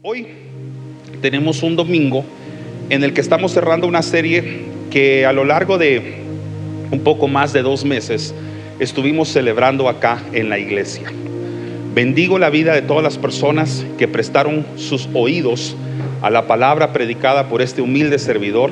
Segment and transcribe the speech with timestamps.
[0.00, 0.28] Hoy
[1.20, 2.24] tenemos un domingo
[2.88, 4.60] en el que estamos cerrando una serie
[4.92, 6.18] que a lo largo de
[6.92, 8.32] un poco más de dos meses
[8.78, 11.10] estuvimos celebrando acá en la iglesia.
[11.96, 15.74] Bendigo la vida de todas las personas que prestaron sus oídos
[16.22, 18.70] a la palabra predicada por este humilde servidor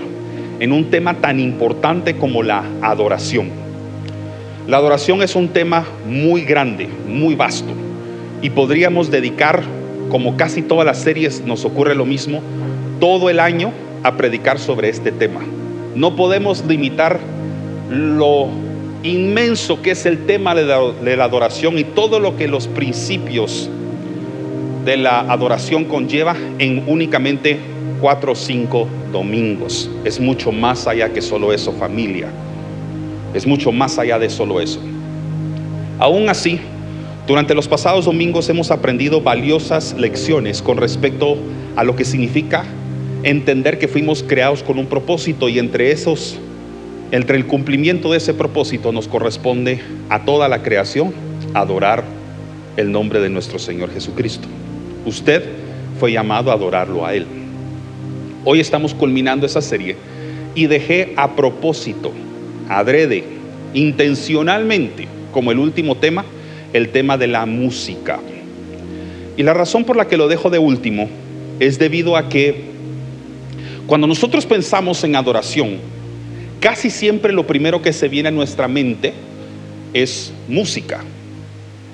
[0.61, 3.51] en un tema tan importante como la adoración.
[4.69, 7.73] La adoración es un tema muy grande, muy vasto,
[8.43, 9.65] y podríamos dedicar,
[10.11, 12.41] como casi todas las series nos ocurre lo mismo,
[13.01, 15.41] todo el año a predicar sobre este tema.
[15.95, 17.19] No podemos limitar
[17.91, 18.49] lo
[19.03, 23.69] inmenso que es el tema de la, adoración y todo lo que los principios
[24.85, 27.59] de la adoración conlleva en únicamente
[28.01, 29.91] cuatro o cinco domingos.
[30.05, 32.29] Es mucho más allá que solo eso, familia.
[33.35, 34.81] Es mucho más allá de solo eso.
[35.99, 36.61] Aún así,
[37.27, 41.37] durante los pasados domingos hemos aprendido valiosas lecciones con respecto
[41.75, 42.65] a lo que significa
[43.25, 46.39] entender que fuimos creados con un propósito y entre esos,
[47.11, 51.13] entre el cumplimiento de ese propósito nos corresponde a toda la creación
[51.53, 52.05] adorar
[52.77, 54.47] el nombre de nuestro Señor Jesucristo.
[55.05, 55.43] Usted
[55.99, 57.27] fue llamado a adorarlo a Él.
[58.45, 59.97] Hoy estamos culminando esa serie
[60.55, 62.13] y dejé a propósito,
[62.69, 63.25] adrede,
[63.75, 66.25] intencionalmente, como el último tema,
[66.73, 68.21] el tema de la música.
[69.37, 71.09] Y la razón por la que lo dejo de último
[71.61, 72.65] es debido a que
[73.87, 75.77] cuando nosotros pensamos en adoración,
[76.61, 79.13] casi siempre lo primero que se viene a nuestra mente
[79.93, 81.05] es música,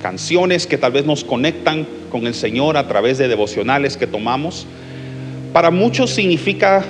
[0.00, 4.66] canciones que tal vez nos conectan con el Señor a través de devocionales que tomamos.
[5.52, 6.84] Para muchos significa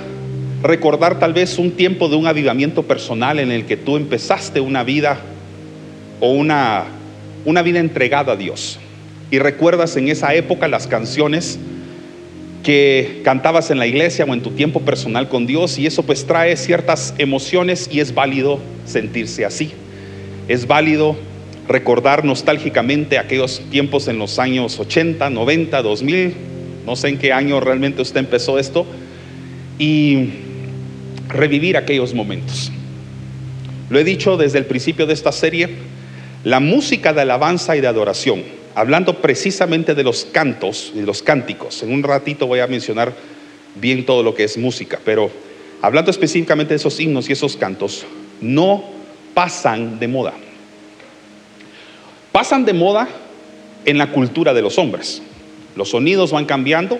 [0.61, 4.83] recordar tal vez un tiempo de un avivamiento personal en el que tú empezaste una
[4.83, 5.19] vida
[6.21, 6.85] o una,
[7.45, 8.79] una vida entregada a Dios.
[9.31, 11.59] Y recuerdas en esa época las canciones
[12.63, 16.25] que cantabas en la iglesia o en tu tiempo personal con Dios y eso pues
[16.25, 19.73] trae ciertas emociones y es válido sentirse así.
[20.47, 21.15] Es válido
[21.67, 26.35] recordar nostálgicamente aquellos tiempos en los años 80, 90, 2000,
[26.85, 28.85] no sé en qué año realmente usted empezó esto,
[29.79, 30.29] y
[31.29, 32.71] revivir aquellos momentos.
[33.89, 35.69] Lo he dicho desde el principio de esta serie,
[36.43, 38.43] la música de alabanza y de adoración,
[38.75, 41.83] hablando precisamente de los cantos y los cánticos.
[41.83, 43.13] En un ratito voy a mencionar
[43.75, 45.31] bien todo lo que es música, pero
[45.81, 48.05] hablando específicamente de esos himnos y esos cantos,
[48.41, 48.83] no
[49.33, 50.33] pasan de moda.
[52.31, 53.07] Pasan de moda
[53.85, 55.21] en la cultura de los hombres.
[55.75, 56.99] Los sonidos van cambiando,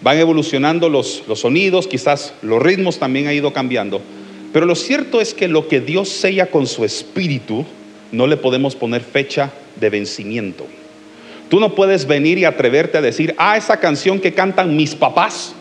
[0.00, 4.00] van evolucionando los, los sonidos, quizás los ritmos también han ido cambiando.
[4.52, 7.64] Pero lo cierto es que lo que Dios sella con su espíritu,
[8.14, 10.66] no le podemos poner fecha de vencimiento.
[11.48, 15.54] Tú no puedes venir y atreverte a decir, ah, esa canción que cantan mis papás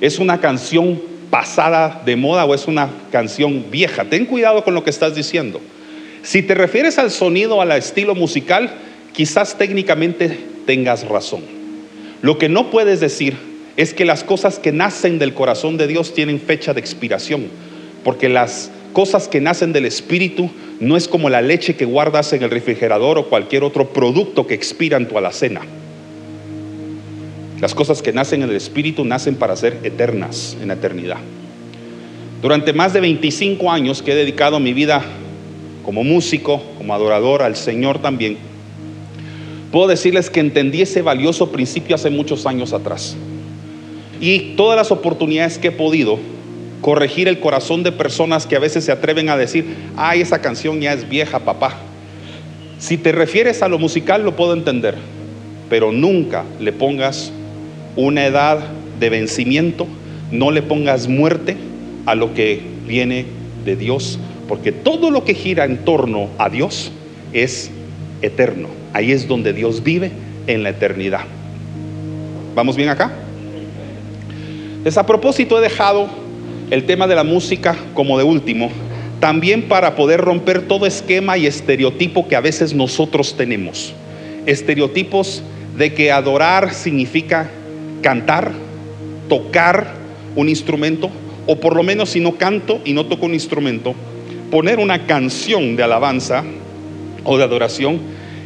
[0.00, 4.04] es una canción pasada de moda o es una canción vieja.
[4.04, 5.60] Ten cuidado con lo que estás diciendo.
[6.22, 8.70] Si te refieres al sonido, al estilo musical,
[9.12, 11.42] quizás técnicamente tengas razón.
[12.22, 13.36] Lo que no puedes decir
[13.76, 17.46] es que las cosas que nacen del corazón de Dios tienen fecha de expiración,
[18.02, 20.50] porque las cosas que nacen del Espíritu
[20.80, 24.54] no es como la leche que guardas en el refrigerador o cualquier otro producto que
[24.54, 25.62] expira en tu alacena.
[27.60, 31.18] Las cosas que nacen en el Espíritu nacen para ser eternas en la eternidad.
[32.40, 35.02] Durante más de 25 años que he dedicado mi vida
[35.84, 38.38] como músico, como adorador al Señor también,
[39.72, 43.16] puedo decirles que entendí ese valioso principio hace muchos años atrás.
[44.20, 46.18] Y todas las oportunidades que he podido
[46.80, 49.66] corregir el corazón de personas que a veces se atreven a decir,
[49.96, 51.76] ay, esa canción ya es vieja, papá.
[52.78, 54.94] Si te refieres a lo musical, lo puedo entender,
[55.68, 57.32] pero nunca le pongas
[57.96, 58.60] una edad
[59.00, 59.86] de vencimiento,
[60.30, 61.56] no le pongas muerte
[62.06, 63.26] a lo que viene
[63.64, 66.92] de Dios, porque todo lo que gira en torno a Dios
[67.32, 67.70] es
[68.22, 68.68] eterno.
[68.92, 70.12] Ahí es donde Dios vive
[70.46, 71.24] en la eternidad.
[72.54, 73.12] ¿Vamos bien acá?
[74.82, 76.08] Pues a propósito he dejado
[76.70, 78.70] el tema de la música como de último,
[79.20, 83.94] también para poder romper todo esquema y estereotipo que a veces nosotros tenemos.
[84.46, 85.42] Estereotipos
[85.76, 87.50] de que adorar significa
[88.02, 88.52] cantar,
[89.28, 89.94] tocar
[90.36, 91.10] un instrumento,
[91.46, 93.94] o por lo menos si no canto y no toco un instrumento,
[94.50, 96.44] poner una canción de alabanza
[97.24, 97.98] o de adoración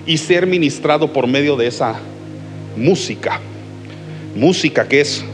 [0.06, 1.96] y ser ministrado por medio de esa
[2.76, 3.40] música.
[4.34, 5.24] Música que es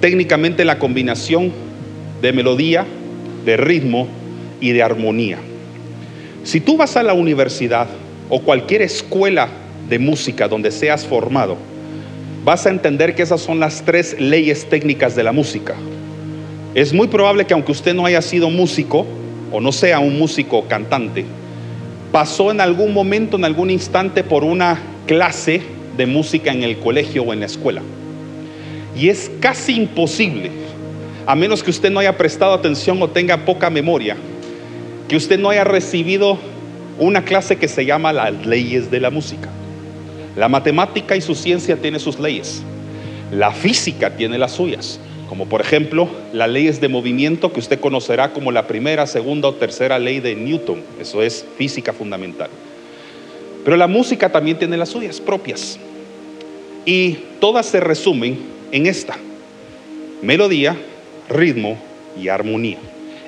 [0.00, 1.52] técnicamente la combinación
[2.24, 2.86] de melodía,
[3.44, 4.08] de ritmo
[4.58, 5.36] y de armonía.
[6.42, 7.86] Si tú vas a la universidad
[8.30, 9.50] o cualquier escuela
[9.90, 11.58] de música donde seas formado,
[12.42, 15.74] vas a entender que esas son las tres leyes técnicas de la música.
[16.74, 19.04] Es muy probable que aunque usted no haya sido músico
[19.52, 21.26] o no sea un músico cantante,
[22.10, 25.60] pasó en algún momento, en algún instante por una clase
[25.94, 27.82] de música en el colegio o en la escuela.
[28.96, 30.63] Y es casi imposible,
[31.26, 34.16] a menos que usted no haya prestado atención o tenga poca memoria,
[35.08, 36.38] que usted no haya recibido
[36.98, 39.48] una clase que se llama las leyes de la música.
[40.36, 42.62] La matemática y su ciencia tiene sus leyes.
[43.30, 48.32] La física tiene las suyas, como por ejemplo las leyes de movimiento que usted conocerá
[48.32, 50.82] como la primera, segunda o tercera ley de Newton.
[51.00, 52.50] Eso es física fundamental.
[53.64, 55.78] Pero la música también tiene las suyas propias.
[56.84, 58.38] Y todas se resumen
[58.72, 59.16] en esta.
[60.20, 60.76] Melodía,
[61.28, 61.76] ritmo
[62.20, 62.78] y armonía.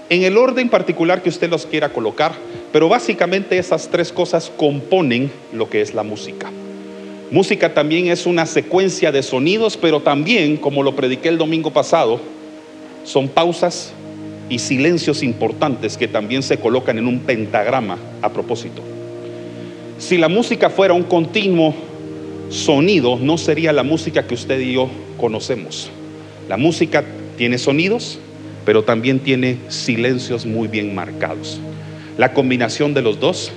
[0.08, 2.32] En el orden particular que usted los quiera colocar,
[2.72, 6.50] pero básicamente esas tres cosas componen lo que es la música.
[7.31, 12.20] Música también es una secuencia de sonidos, pero también, como lo prediqué el domingo pasado,
[13.02, 13.93] son pausas
[14.49, 18.81] y silencios importantes que también se colocan en un pentagrama a propósito.
[19.99, 21.75] Si la música fuera un continuo
[22.49, 24.88] sonido, no sería la música que usted y yo
[25.19, 25.90] conocemos.
[26.49, 27.02] La música
[27.36, 28.18] tiene sonidos,
[28.64, 31.60] pero también tiene silencios muy bien marcados.
[32.18, 33.52] La combinación de los dos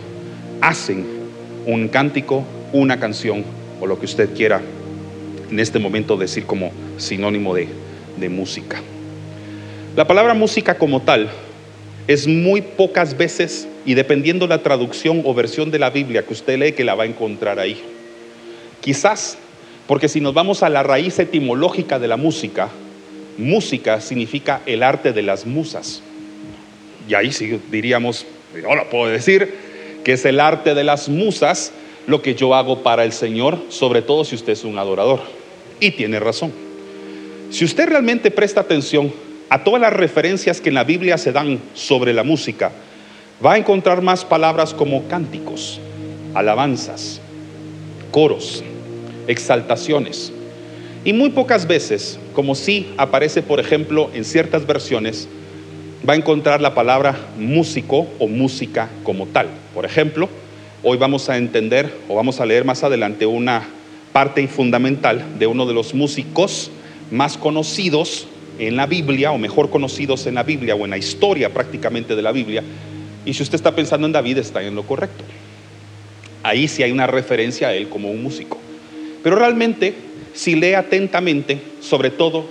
[0.61, 1.05] hacen
[1.65, 2.43] un cántico,
[2.73, 3.43] una canción
[3.79, 4.61] o lo que usted quiera
[5.49, 7.67] en este momento decir como sinónimo de,
[8.29, 8.81] música.
[9.95, 11.29] La palabra música como tal
[12.05, 16.59] es muy pocas veces y dependiendo la traducción o versión de la Biblia que usted
[16.59, 17.81] lee que la va a encontrar ahí.
[18.81, 19.37] Quizás
[19.87, 22.69] porque si nos vamos a la raíz etimológica de la música,
[23.39, 26.01] música significa el arte de las musas.
[27.07, 29.55] Y ahí sí diríamos, yo lo puedo decir,
[30.03, 31.71] que es el arte de las musas
[32.07, 35.21] lo que yo hago para el Señor, sobre todo si usted es un adorador.
[35.79, 36.51] Y tiene razón.
[37.51, 39.11] Si usted realmente presta atención
[39.49, 42.71] a todas las referencias que en la Biblia se dan sobre la música,
[43.43, 45.79] va a encontrar más palabras como cánticos,
[46.33, 47.21] alabanzas,
[48.11, 48.63] coros,
[49.27, 50.31] exaltaciones.
[51.05, 55.27] Y muy pocas veces, como si aparece por ejemplo en ciertas versiones,
[56.07, 59.49] va a encontrar la palabra músico o música como tal.
[59.73, 60.29] Por ejemplo,
[60.81, 63.63] Hoy vamos a entender o vamos a leer más adelante una
[64.13, 66.71] parte fundamental de uno de los músicos
[67.11, 68.27] más conocidos
[68.59, 72.21] en la Biblia, o mejor conocidos en la Biblia, o en la historia prácticamente de
[72.21, 72.63] la Biblia.
[73.25, 75.25] Y si usted está pensando en David, está en lo correcto.
[76.43, 78.57] Ahí sí hay una referencia a él como un músico.
[79.21, 79.93] Pero realmente,
[80.33, 82.45] si lee atentamente, sobre todo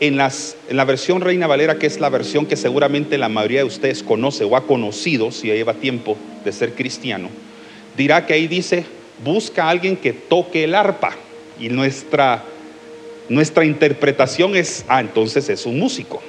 [0.00, 4.02] en, la versión Reina Valera, que es la versión que seguramente la mayoría de ustedes
[4.02, 7.28] conoce o ha conocido si lleva tiempo de ser cristiano,
[7.96, 8.84] dirá que ahí dice,
[9.24, 11.14] busca a alguien que toque el arpa.
[11.58, 12.42] Y nuestra,
[13.28, 16.20] nuestra interpretación es, ah, entonces es un músico.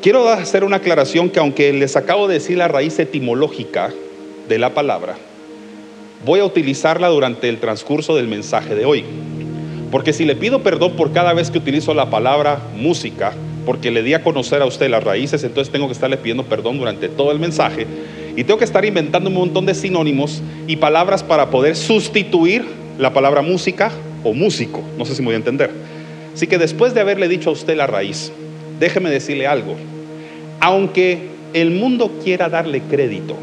[0.00, 3.92] Quiero hacer una aclaración que aunque les acabo de decir la raíz etimológica
[4.48, 5.16] de la palabra,
[6.24, 9.04] voy a utilizarla durante el transcurso del mensaje de hoy.
[9.92, 13.34] Porque si le pido perdón por cada vez que utilizo la palabra música,
[13.66, 16.78] porque le di a conocer a usted las raíces, entonces tengo que estarle pidiendo perdón
[16.78, 17.86] durante todo el mensaje.
[18.34, 22.64] Y tengo que estar inventando un montón de sinónimos y palabras para poder sustituir
[22.98, 23.92] la palabra música
[24.24, 24.82] o músico.
[24.96, 25.70] No sé si me voy a entender.
[26.34, 28.32] Así que después de haberle dicho a usted la raíz,
[28.80, 29.76] déjeme decirle algo.
[30.60, 31.18] Aunque
[31.52, 33.36] el mundo quiera darle crédito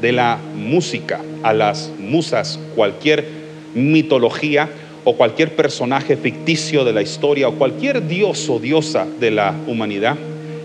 [0.00, 3.26] de la música a las musas, cualquier
[3.74, 4.70] mitología
[5.08, 10.16] o cualquier personaje ficticio de la historia o cualquier dios o diosa de la humanidad,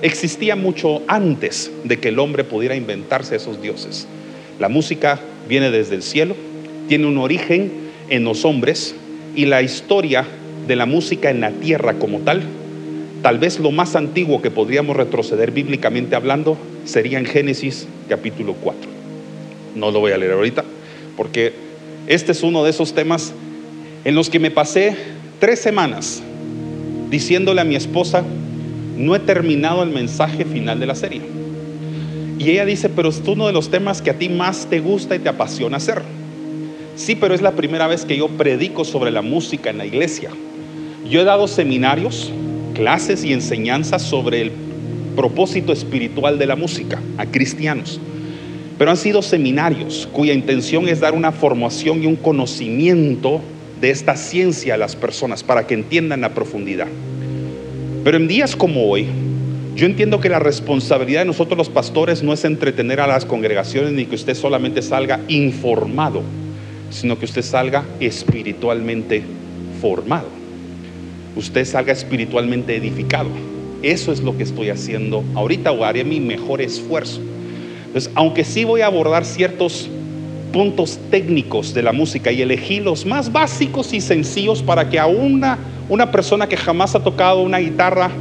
[0.01, 4.07] existía mucho antes de que el hombre pudiera inventarse esos dioses.
[4.59, 6.35] La música viene desde el cielo,
[6.87, 7.71] tiene un origen
[8.09, 8.95] en los hombres
[9.35, 10.25] y la historia
[10.67, 12.41] de la música en la tierra como tal,
[13.21, 18.89] tal vez lo más antiguo que podríamos retroceder bíblicamente hablando sería en Génesis capítulo 4.
[19.75, 20.65] No lo voy a leer ahorita
[21.15, 21.53] porque
[22.07, 23.35] este es uno de esos temas
[24.03, 24.95] en los que me pasé
[25.39, 26.21] tres semanas
[27.09, 28.23] diciéndole a mi esposa,
[28.97, 31.21] no he terminado el mensaje final de la serie.
[32.39, 35.15] Y ella dice, pero es uno de los temas que a ti más te gusta
[35.15, 36.01] y te apasiona hacer.
[36.95, 40.31] Sí, pero es la primera vez que yo predico sobre la música en la iglesia.
[41.09, 42.31] Yo he dado seminarios,
[42.73, 44.51] clases y enseñanzas sobre el
[45.15, 47.99] propósito espiritual de la música a cristianos.
[48.77, 53.41] Pero han sido seminarios cuya intención es dar una formación y un conocimiento
[53.81, 56.87] de esta ciencia a las personas para que entiendan la profundidad.
[58.03, 59.07] Pero en días como hoy,
[59.75, 63.91] yo entiendo que la responsabilidad de nosotros los pastores no es entretener a las congregaciones
[63.91, 66.21] ni que usted solamente salga informado,
[66.89, 69.23] sino que usted salga espiritualmente
[69.81, 70.27] transformado.
[71.35, 73.29] Usted salga espiritualmente edificado.
[73.81, 77.19] Eso es lo que estoy haciendo ahorita o haré mi mejor esfuerzo.
[77.87, 79.89] Entonces, aunque sí voy a abordar ciertos
[80.51, 85.07] puntos técnicos de la música y elegí los más básicos y sencillos para que a
[85.07, 85.57] una,
[85.89, 88.11] una persona que jamás ha tocado una guitarra,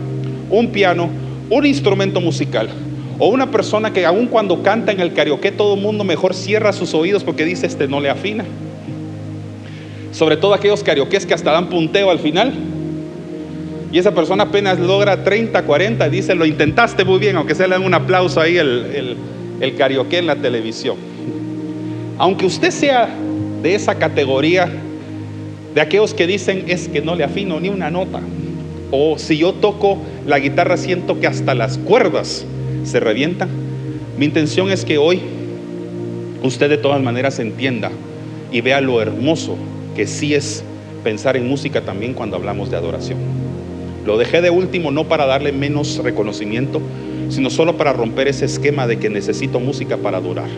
[0.48, 1.10] un piano,
[1.50, 2.68] un instrumento musical,
[3.18, 6.72] o una persona que aun cuando canta en el karaoke todo el mundo mejor cierra
[6.72, 8.44] sus oídos porque dice este no le afina.
[10.12, 12.52] Sobre todo aquellos karaokes que hasta dan punteo al final.
[13.92, 17.64] Y esa persona apenas logra 30, 40 y dice, lo intentaste muy bien, aunque se
[17.64, 19.16] le dan un aplauso ahí el, el,
[19.60, 21.09] el karaoke en la televisión.
[22.20, 23.08] Aunque usted sea
[23.62, 24.68] de esa categoría,
[25.74, 28.20] de aquellos que dicen es que no le afino ni una nota,
[28.90, 29.96] o si yo toco
[30.26, 32.44] la guitarra siento que hasta las cuerdas
[32.84, 33.48] se revientan,
[34.18, 35.22] mi intención es que hoy
[36.42, 37.90] usted de todas maneras entienda
[38.52, 39.56] y vea lo hermoso
[39.96, 40.62] que sí es
[41.02, 43.16] pensar en música también cuando hablamos de adoración.
[44.04, 46.82] Lo dejé de último no para darle menos reconocimiento,
[47.30, 50.50] sino solo para romper ese esquema de que necesito música para adorar.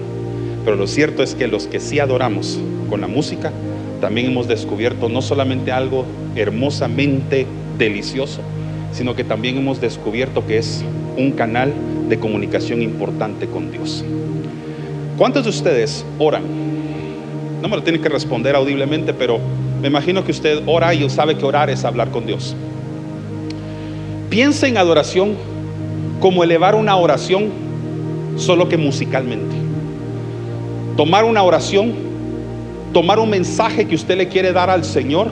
[0.65, 3.53] Pero lo cierto es que los que sí adoramos con la música,
[4.01, 6.05] también hemos descubierto no solamente algo
[6.37, 7.47] hermosamente
[7.79, 8.41] delicioso,
[8.93, 10.85] sino que también hemos descubierto que es
[11.17, 11.73] un canal
[12.09, 14.05] de comunicación importante con Dios.
[15.17, 16.43] ¿Cuántos de ustedes oran?
[17.61, 19.39] No me lo tienen que responder audiblemente, pero
[19.81, 22.57] me imagino que usted ora y sabe que orar es hablar con Dios.
[24.31, 25.35] Piensa en adoración
[26.21, 27.51] como elevar una oración
[28.37, 29.62] solo que musicalmente
[30.97, 31.93] tomar una oración,
[32.93, 35.29] tomar un mensaje que usted le quiere dar al Señor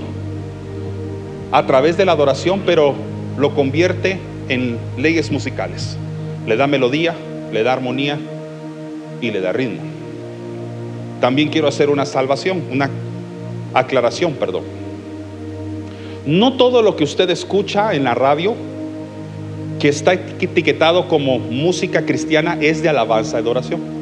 [1.52, 2.94] a través de la adoración, pero
[3.36, 5.96] lo convierte en leyes musicales.
[6.46, 7.14] Le da melodía,
[7.52, 8.18] le da armonía
[9.20, 9.80] y le da ritmo.
[11.20, 12.88] También quiero hacer una salvación, una
[13.74, 14.62] aclaración, perdón.
[16.26, 18.54] No todo lo que usted escucha en la radio
[19.78, 23.99] que está etiquetado como música cristiana es de alabanza y adoración.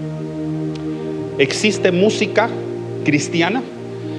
[1.38, 2.49] Existe música
[3.04, 3.62] cristiana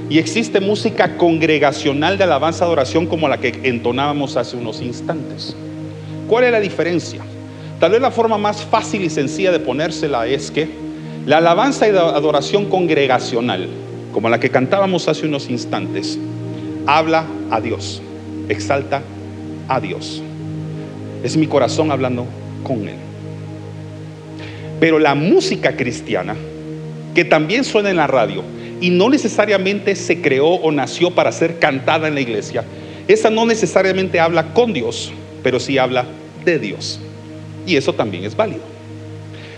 [0.09, 5.53] y existe música congregacional de alabanza adoración como la que entonábamos hace unos instantes.
[6.29, 7.21] ¿Cuál es la diferencia?
[7.77, 10.69] Tal vez la forma más fácil y sencilla de ponérsela es que
[11.25, 13.67] la alabanza y adoración congregacional,
[14.13, 16.17] como la que cantábamos hace unos instantes,
[16.87, 18.01] habla a Dios,
[18.47, 19.01] exalta
[19.67, 20.23] a Dios.
[21.21, 22.25] Es mi corazón hablando
[22.63, 22.95] con Él.
[24.79, 26.35] Pero la música cristiana
[27.19, 28.45] que también suena en la radio
[28.79, 32.63] y no necesariamente se creó o nació para ser cantada en la iglesia,
[33.09, 35.11] esa no necesariamente habla con Dios,
[35.43, 36.05] pero sí habla
[36.45, 36.97] de Dios.
[37.67, 38.61] Y eso también es válido.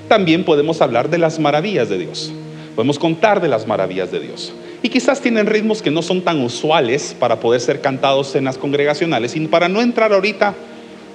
[0.08, 2.34] También podemos hablar de las maravillas de Dios.
[2.76, 4.56] Podemos contar de las maravillas de Dios.
[4.82, 8.58] Y quizás tienen ritmos que no son tan usuales para poder ser cantados en las
[8.58, 9.36] congregacionales.
[9.36, 10.56] Y para no entrar ahorita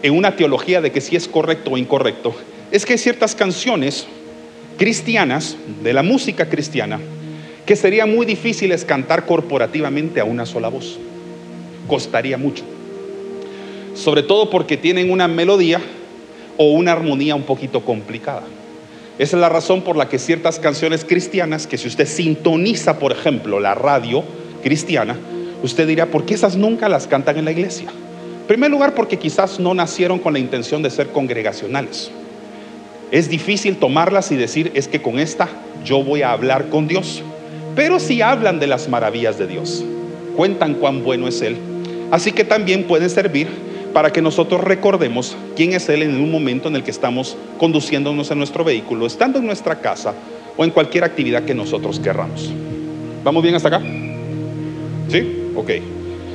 [0.01, 2.37] en una teología de que si es correcto o incorrecto,
[2.71, 4.07] es que hay ciertas canciones
[4.77, 7.01] cristianas, de la música cristiana,
[7.65, 10.99] que sería muy difíciles cantar corporativamente a una sola voz.
[11.89, 12.65] Costaría mucho.
[13.95, 15.81] Sobre todo porque tienen una melodía
[16.57, 18.43] o una armonía un poquito complicada.
[19.19, 23.13] Esa es la razón por la que ciertas canciones cristianas, que si usted sintoniza, por
[23.13, 24.23] ejemplo, la radio
[24.63, 25.17] cristiana,
[25.63, 27.89] usted dirá, ¿por qué esas nunca las cantan en la iglesia?
[27.89, 32.11] En primer lugar, porque quizás no nacieron con la intención de ser congregacionales.
[33.11, 35.49] Es difícil tomarlas y decir, es que con esta
[35.85, 37.23] yo voy a hablar con Dios.
[37.77, 39.85] Pero si hablan de las maravillas de Dios,
[40.37, 41.57] cuentan cuán bueno es Él.
[42.11, 43.49] Así que también pueden servir
[43.93, 48.31] para que nosotros recordemos quién es Él en un momento en el que estamos conduciéndonos
[48.31, 50.15] en nuestro vehículo, estando en nuestra casa
[50.57, 52.53] o en cualquier actividad que nosotros querramos.
[53.23, 53.83] ¿Vamos bien hasta acá?
[55.09, 55.51] ¿Sí?
[55.55, 55.71] Ok.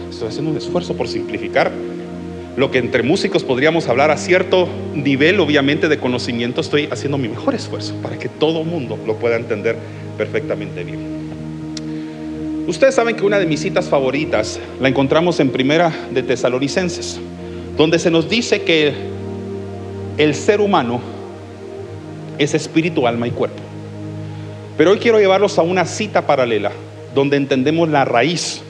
[0.10, 1.72] Estoy haciendo un esfuerzo por simplificar
[2.62, 7.28] lo que entre músicos podríamos hablar a cierto nivel, obviamente, de conocimiento, estoy haciendo mi
[7.28, 9.76] mejor esfuerzo para que todo mundo lo pueda entender
[10.16, 11.00] perfectamente bien.
[12.68, 17.20] Ustedes saben que una de mis citas favoritas la encontramos en Primera de Tesalonicenses,
[17.78, 18.94] donde se nos dice que
[20.20, 21.02] el ser humano
[22.38, 23.64] es espíritu, alma y cuerpo.
[24.78, 26.72] Pero hoy quiero llevarlos a una cita paralela,
[27.16, 28.62] donde entendemos la raíz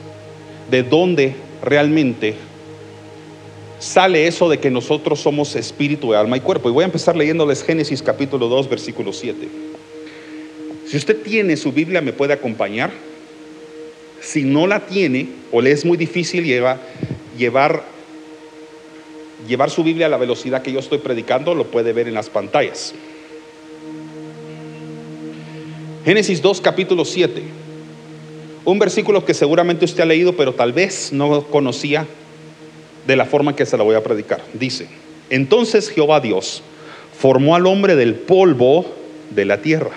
[0.70, 2.36] de dónde realmente
[3.82, 6.68] sale eso de que nosotros somos espíritu, alma y cuerpo.
[6.68, 9.48] Y voy a empezar leyéndoles Génesis capítulo 2, versículo 7.
[10.86, 12.92] Si usted tiene su Biblia, me puede acompañar.
[14.20, 16.78] Si no la tiene o le es muy difícil llevar,
[17.36, 17.82] llevar,
[19.48, 22.30] llevar su Biblia a la velocidad que yo estoy predicando, lo puede ver en las
[22.30, 22.94] pantallas.
[26.04, 27.42] Génesis 2, capítulo 7.
[28.64, 32.06] Un versículo que seguramente usted ha leído, pero tal vez no conocía
[33.06, 34.40] de la forma que se la voy a predicar.
[34.52, 34.86] Dice,
[35.30, 36.62] entonces Jehová Dios
[37.18, 38.86] formó al hombre del polvo
[39.30, 39.92] de la tierra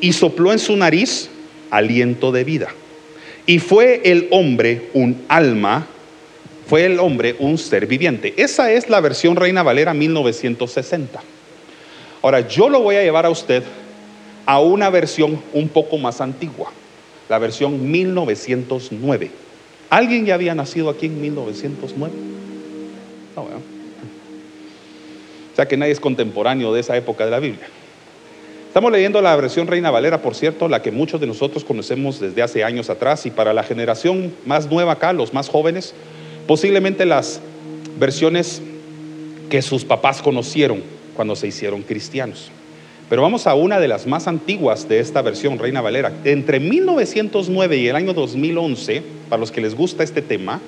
[0.00, 1.30] y sopló en su nariz
[1.70, 2.68] aliento de vida.
[3.46, 5.86] Y fue el hombre un alma,
[6.66, 8.34] fue el hombre un ser viviente.
[8.36, 11.20] Esa es la versión Reina Valera 1960.
[12.20, 13.62] Ahora, yo lo voy a llevar a usted
[14.44, 16.70] a una versión un poco más antigua,
[17.28, 19.30] la versión 1909.
[19.90, 22.14] ¿Alguien ya había nacido aquí en 1909?
[23.34, 23.46] No, O
[25.56, 27.66] sea que nadie es contemporáneo de esa época de la Biblia.
[28.68, 32.42] Estamos leyendo la versión Reina Valera, por cierto, la que muchos de nosotros conocemos desde
[32.42, 35.94] hace años atrás y para la generación más nueva acá, los más jóvenes,
[36.46, 37.40] posiblemente las
[37.98, 38.60] versiones
[39.48, 40.82] que sus papás conocieron
[41.16, 42.50] cuando se hicieron cristianos.
[43.08, 46.12] Pero vamos a una de las más antiguas de esta versión Reina Valera.
[46.24, 50.60] Entre 1909 y el año 2011, para los que les gusta este tema,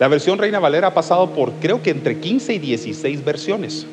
[0.00, 3.86] la versión Reina Valera ha pasado por creo que entre 15 y 16 versiones.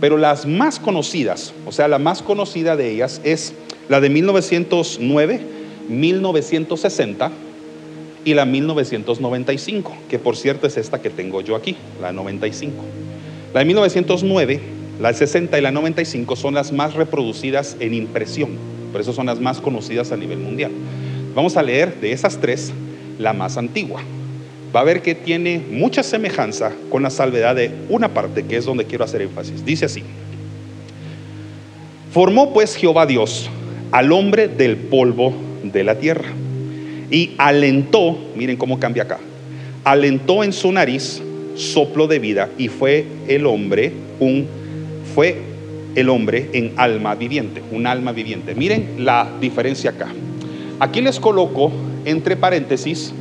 [0.00, 3.52] Pero las más conocidas, o sea, la más conocida de ellas es
[3.90, 5.40] la de 1909,
[5.88, 7.30] 1960
[8.24, 12.74] y la 1995, que por cierto es esta que tengo yo aquí, la 95.
[13.52, 14.60] La de 1909
[15.00, 18.50] la 60 y la 95 son las más reproducidas en impresión,
[18.92, 20.70] por eso son las más conocidas a nivel mundial.
[21.34, 22.72] Vamos a leer de esas tres
[23.18, 24.00] la más antigua.
[24.74, 28.64] Va a ver que tiene mucha semejanza con la salvedad de una parte, que es
[28.64, 29.64] donde quiero hacer énfasis.
[29.64, 30.02] Dice así,
[32.12, 33.50] formó pues Jehová Dios
[33.90, 36.28] al hombre del polvo de la tierra
[37.10, 39.18] y alentó, miren cómo cambia acá,
[39.84, 41.20] alentó en su nariz
[41.56, 44.63] soplo de vida y fue el hombre un
[45.14, 45.36] fue
[45.94, 48.54] el hombre en alma viviente, un alma viviente.
[48.54, 50.08] Miren la diferencia acá.
[50.80, 51.70] Aquí les coloco
[52.04, 53.12] entre paréntesis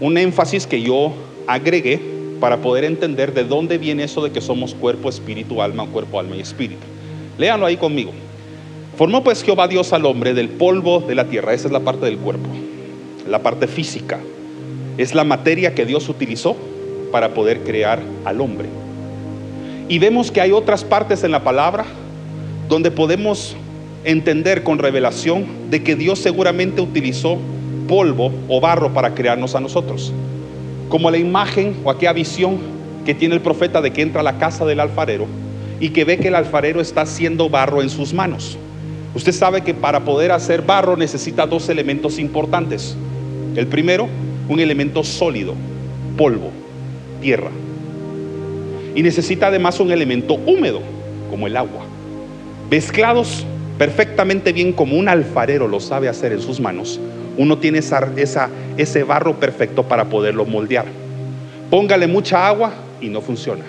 [0.00, 1.12] un énfasis que yo
[1.46, 2.00] agregué
[2.40, 6.36] para poder entender de dónde viene eso de que somos cuerpo, espíritu, alma, cuerpo, alma
[6.36, 6.82] y espíritu.
[7.38, 8.12] Léanlo ahí conmigo.
[8.96, 12.06] Formó pues Jehová Dios al hombre del polvo de la tierra, esa es la parte
[12.06, 12.48] del cuerpo,
[13.28, 14.18] la parte física.
[14.96, 16.56] Es la materia que Dios utilizó
[17.10, 18.68] para poder crear al hombre.
[19.88, 21.84] Y vemos que hay otras partes en la palabra
[22.68, 23.54] donde podemos
[24.04, 27.38] entender con revelación de que Dios seguramente utilizó
[27.86, 30.12] polvo o barro para crearnos a nosotros.
[30.88, 32.58] Como la imagen o aquella visión
[33.04, 35.26] que tiene el profeta de que entra a la casa del alfarero
[35.80, 38.56] y que ve que el alfarero está haciendo barro en sus manos.
[39.14, 42.96] Usted sabe que para poder hacer barro necesita dos elementos importantes.
[43.54, 44.08] El primero,
[44.48, 45.54] un elemento sólido,
[46.16, 46.50] polvo,
[47.20, 47.50] tierra
[48.94, 50.80] y necesita además un elemento húmedo,
[51.30, 51.84] como el agua.
[52.70, 53.44] Mezclados
[53.78, 57.00] perfectamente bien como un alfarero lo sabe hacer en sus manos,
[57.36, 57.80] uno tiene
[58.76, 60.86] ese barro perfecto para poderlo moldear.
[61.70, 63.64] Póngale mucha agua y no funciona.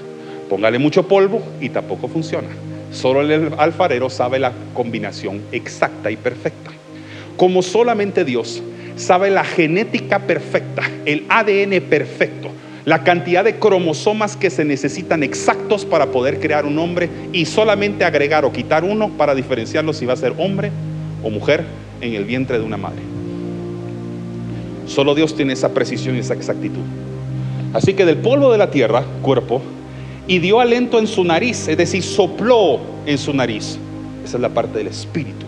[0.49, 2.49] Póngale mucho polvo y tampoco funciona.
[2.91, 6.71] Solo el alfarero sabe la combinación exacta y perfecta.
[7.35, 8.61] Como solamente Dios
[8.95, 12.51] sabe la genética perfecta, el ADN perfecto
[12.85, 18.05] la cantidad de cromosomas que se necesitan exactos para poder crear un hombre y solamente
[18.05, 20.71] agregar o quitar uno para diferenciarlo si va a ser hombre
[21.23, 21.65] o mujer
[21.99, 23.01] en el vientre de una madre.
[24.85, 26.83] Solo Dios tiene esa precisión y esa exactitud.
[27.73, 29.63] Así que del polvo de la tierra, cuerpo,
[30.27, 33.79] y dio aliento en su nariz, es decir, sopló en su nariz.
[34.23, 35.45] Esa es la parte del espíritu.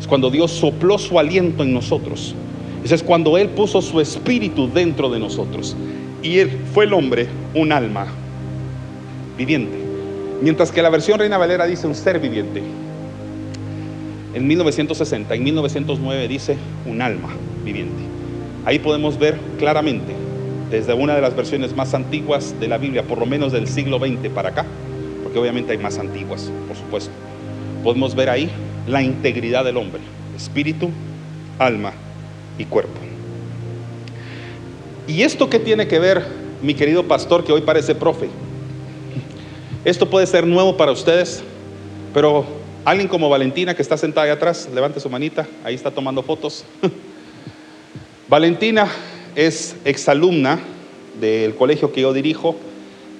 [0.00, 2.34] Es cuando Dios sopló su aliento en nosotros.
[2.84, 5.76] Ese es cuando Él puso su espíritu dentro de nosotros
[6.22, 8.06] y él fue el hombre un alma
[9.36, 9.78] viviente.
[10.40, 12.62] Mientras que la versión Reina Valera dice un ser viviente.
[14.34, 16.56] En 1960, en 1909 dice
[16.86, 17.30] un alma
[17.64, 18.02] viviente.
[18.64, 20.12] Ahí podemos ver claramente,
[20.70, 23.98] desde una de las versiones más antiguas de la Biblia, por lo menos del siglo
[23.98, 24.64] XX para acá,
[25.22, 27.12] porque obviamente hay más antiguas, por supuesto,
[27.82, 28.50] podemos ver ahí
[28.86, 30.00] la integridad del hombre,
[30.36, 30.90] espíritu,
[31.58, 31.92] alma
[32.58, 33.11] y cuerpo.
[35.06, 36.24] ¿Y esto qué tiene que ver,
[36.62, 38.28] mi querido pastor, que hoy parece profe?
[39.84, 41.42] Esto puede ser nuevo para ustedes,
[42.14, 42.46] pero
[42.84, 46.64] alguien como Valentina, que está sentada ahí atrás, levante su manita, ahí está tomando fotos.
[48.28, 48.88] Valentina
[49.34, 50.60] es exalumna
[51.20, 52.56] del colegio que yo dirijo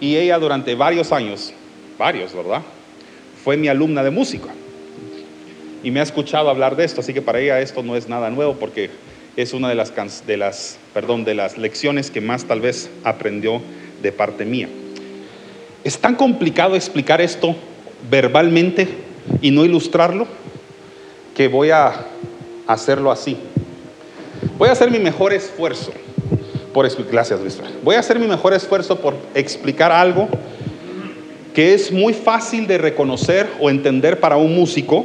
[0.01, 1.53] y ella durante varios años,
[1.99, 2.63] varios, ¿verdad?
[3.43, 4.49] Fue mi alumna de música
[5.83, 8.31] y me ha escuchado hablar de esto, así que para ella esto no es nada
[8.31, 8.91] nuevo porque
[9.37, 9.93] es una de las,
[10.27, 13.63] de las, perdón, de las lecciones que más tal vez aprendió
[14.03, 14.69] de parte mía.
[15.85, 17.57] Es tan complicado explicar esto
[18.11, 18.89] verbalmente
[19.41, 20.27] y no ilustrarlo
[21.35, 22.07] que voy a
[22.67, 23.37] hacerlo así.
[24.59, 25.93] Voy a hacer mi mejor esfuerzo
[26.73, 26.89] por.
[27.11, 27.61] Gracias, Luis.
[27.83, 30.29] Voy a hacer mi mejor esfuerzo por explicar algo
[31.55, 35.05] que es muy fácil de reconocer o entender para un músico,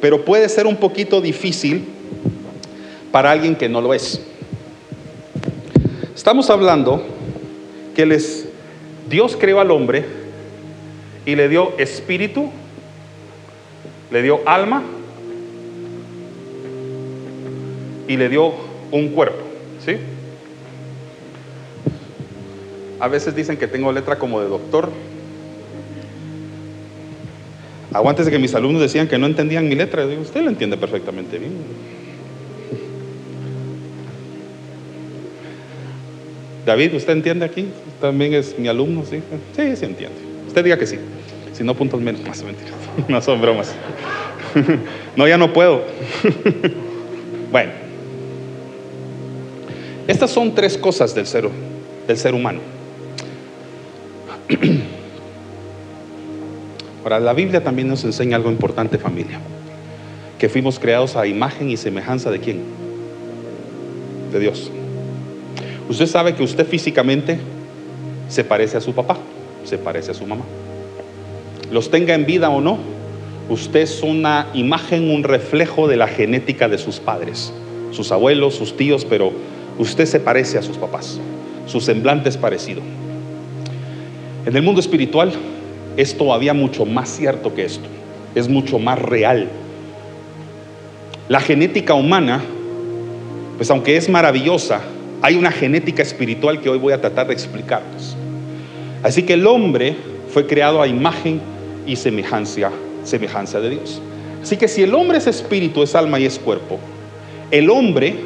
[0.00, 1.86] pero puede ser un poquito difícil
[3.12, 4.20] para alguien que no lo es.
[6.14, 7.02] Estamos hablando
[7.94, 8.48] que les,
[9.08, 10.04] Dios creó al hombre
[11.24, 12.50] y le dio espíritu,
[14.10, 14.82] le dio alma
[18.06, 18.52] y le dio
[18.90, 19.42] un cuerpo,
[19.84, 19.96] ¿sí?
[23.00, 24.90] A veces dicen que tengo letra como de doctor.
[27.92, 30.06] Aguántese que mis alumnos decían que no entendían mi letra.
[30.06, 31.52] Digo, usted lo entiende perfectamente bien.
[36.68, 37.70] David, ¿usted entiende aquí?
[37.98, 39.22] También es mi alumno, ¿sí?
[39.56, 40.18] Sí, sí entiende.
[40.48, 40.98] Usted diga que sí.
[41.54, 42.20] Si no, puntos menos.
[42.28, 42.74] Más mentiras.
[43.08, 43.74] No son bromas.
[45.16, 45.82] No, ya no puedo.
[47.50, 47.72] Bueno.
[50.06, 51.48] Estas son tres cosas del ser,
[52.06, 52.60] del ser humano.
[57.02, 59.40] Ahora, la Biblia también nos enseña algo importante, familia.
[60.38, 62.60] Que fuimos creados a imagen y semejanza de quién?
[64.30, 64.70] De Dios.
[65.88, 67.38] Usted sabe que usted físicamente
[68.28, 69.16] se parece a su papá,
[69.64, 70.44] se parece a su mamá.
[71.72, 72.78] Los tenga en vida o no,
[73.48, 77.52] usted es una imagen, un reflejo de la genética de sus padres,
[77.90, 79.32] sus abuelos, sus tíos, pero
[79.78, 81.18] usted se parece a sus papás.
[81.66, 82.82] Su semblante es parecido.
[84.44, 85.32] En el mundo espiritual
[85.96, 87.88] es todavía mucho más cierto que esto,
[88.34, 89.48] es mucho más real.
[91.28, 92.42] La genética humana,
[93.56, 94.80] pues aunque es maravillosa,
[95.20, 98.14] hay una genética espiritual que hoy voy a tratar de explicarles.
[99.02, 99.96] Así que el hombre
[100.32, 101.40] fue creado a imagen
[101.86, 102.70] y semejanza,
[103.04, 104.00] semejanza de Dios.
[104.42, 106.78] Así que si el hombre es espíritu, es alma y es cuerpo,
[107.50, 108.16] el hombre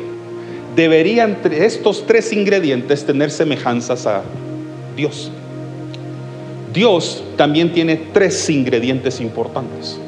[0.76, 4.22] debería entre estos tres ingredientes tener semejanzas a
[4.96, 5.31] Dios.
[6.72, 9.98] Dios también tiene tres ingredientes importantes,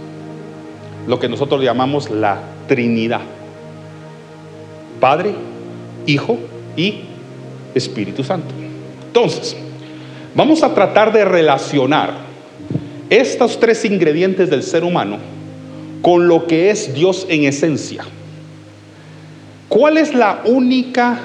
[1.07, 3.20] lo que nosotros llamamos la Trinidad.
[5.01, 5.35] Padre,
[6.07, 6.38] Hijo
[6.77, 7.01] y
[7.75, 8.55] Espíritu Santo.
[9.07, 9.57] Entonces,
[10.35, 12.15] vamos a tratar de relacionar
[13.11, 15.19] estos tres ingredientes del ser humano
[16.03, 18.05] con lo que es Dios en esencia.
[19.69, 21.19] ¿Cuál es la única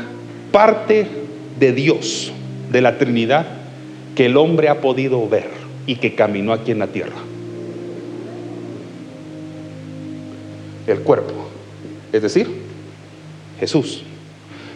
[0.51, 1.07] parte
[1.59, 2.31] de Dios,
[2.71, 3.45] de la Trinidad,
[4.15, 5.49] que el hombre ha podido ver
[5.85, 7.17] y que caminó aquí en la tierra?
[10.87, 11.33] El cuerpo,
[12.11, 12.47] es decir,
[13.59, 14.03] Jesús.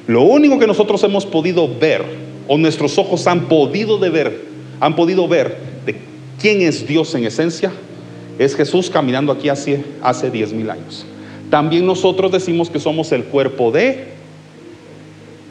[0.07, 2.03] Lo único que nosotros hemos podido ver,
[2.47, 4.41] o nuestros ojos han podido de ver,
[4.79, 5.95] han podido ver de
[6.39, 7.71] quién es Dios en esencia,
[8.37, 11.05] es Jesús caminando aquí hace, hace 10 mil años.
[11.49, 14.07] También nosotros decimos que somos el cuerpo de,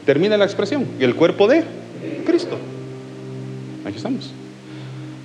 [0.05, 1.63] termina la expresión, y el cuerpo de
[2.25, 2.57] Cristo.
[3.85, 4.31] Aquí estamos.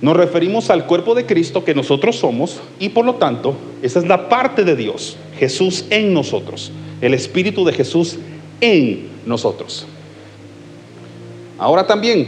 [0.01, 4.07] Nos referimos al cuerpo de Cristo que nosotros somos y por lo tanto esa es
[4.07, 8.17] la parte de Dios, Jesús en nosotros, el Espíritu de Jesús
[8.61, 9.85] en nosotros.
[11.57, 12.27] Ahora también,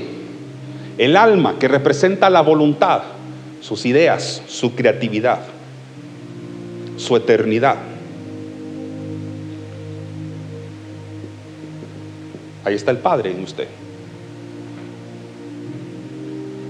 [0.98, 3.04] el alma que representa la voluntad,
[3.62, 5.40] sus ideas, su creatividad,
[6.98, 7.78] su eternidad.
[12.64, 13.68] Ahí está el Padre en usted.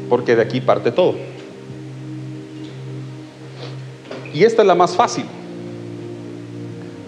[0.09, 1.15] Porque de aquí parte todo.
[4.33, 5.25] Y esta es la más fácil.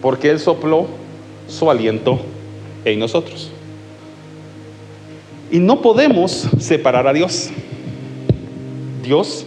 [0.01, 0.87] Porque Él sopló
[1.47, 2.19] su aliento
[2.85, 3.51] en nosotros.
[5.51, 7.49] Y no podemos separar a Dios.
[9.03, 9.45] Dios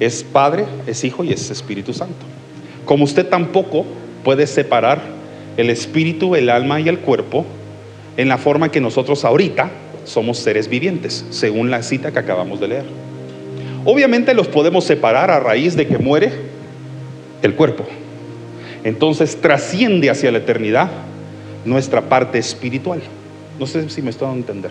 [0.00, 2.24] es Padre, es Hijo y es Espíritu Santo.
[2.84, 3.84] Como usted tampoco
[4.22, 5.02] puede separar
[5.56, 7.44] el espíritu, el alma y el cuerpo
[8.16, 9.70] en la forma que nosotros ahorita
[10.04, 12.84] somos seres vivientes, según la cita que acabamos de leer.
[13.84, 16.32] Obviamente los podemos separar a raíz de que muere
[17.42, 17.84] el cuerpo.
[18.84, 20.88] Entonces trasciende hacia la eternidad
[21.64, 23.00] nuestra parte espiritual.
[23.58, 24.70] No sé si me estoy dando a entender.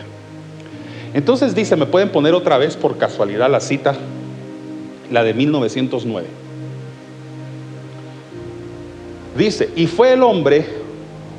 [1.13, 3.95] Entonces dice, me pueden poner otra vez por casualidad la cita,
[5.11, 6.27] la de 1909.
[9.37, 10.65] Dice, y fue el hombre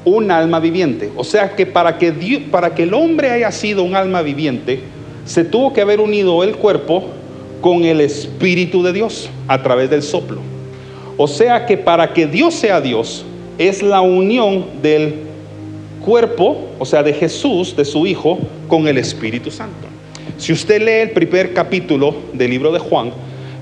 [0.04, 1.10] un alma viviente.
[1.16, 2.12] O sea que para que,
[2.50, 4.80] para que el hombre haya sido un alma viviente,
[5.24, 7.04] se tuvo que haber unido el cuerpo
[7.60, 10.40] con el Espíritu de Dios a través del soplo.
[11.16, 13.24] O sea que para que Dios sea Dios,
[13.56, 15.23] es la unión del
[16.04, 18.38] cuerpo, o sea, de Jesús, de su Hijo,
[18.68, 19.88] con el Espíritu Santo.
[20.36, 23.12] Si usted lee el primer capítulo del libro de Juan,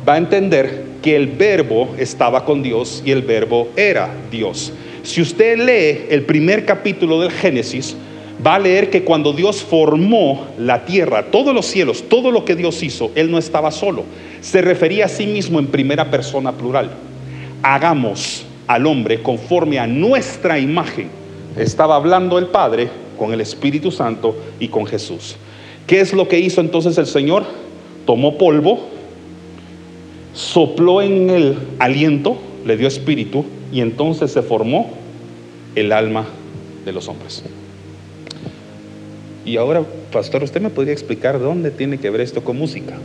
[0.06, 4.72] va a entender que el verbo estaba con Dios y el verbo era Dios.
[5.02, 7.96] Si usted lee el primer capítulo del Génesis,
[8.44, 12.56] va a leer que cuando Dios formó la tierra, todos los cielos, todo lo que
[12.56, 14.04] Dios hizo, Él no estaba solo.
[14.40, 16.90] Se refería a sí mismo en primera persona plural.
[17.62, 21.21] Hagamos al hombre conforme a nuestra imagen.
[21.56, 22.88] Estaba hablando el Padre
[23.18, 25.36] con el Espíritu Santo y con Jesús.
[25.86, 27.44] ¿Qué es lo que hizo entonces el Señor?
[28.06, 28.88] Tomó polvo,
[30.34, 34.90] sopló en el aliento, le dio espíritu y entonces se formó
[35.74, 36.26] el alma
[36.84, 37.42] de los hombres.
[39.44, 42.96] Y ahora, pastor, ¿usted me podría explicar dónde tiene que ver esto con música?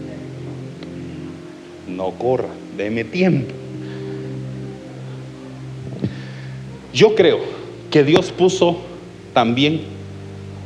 [1.87, 3.53] No corra, deme tiempo.
[6.93, 7.56] Yo creo
[7.91, 8.77] que Dios puso
[9.33, 9.81] también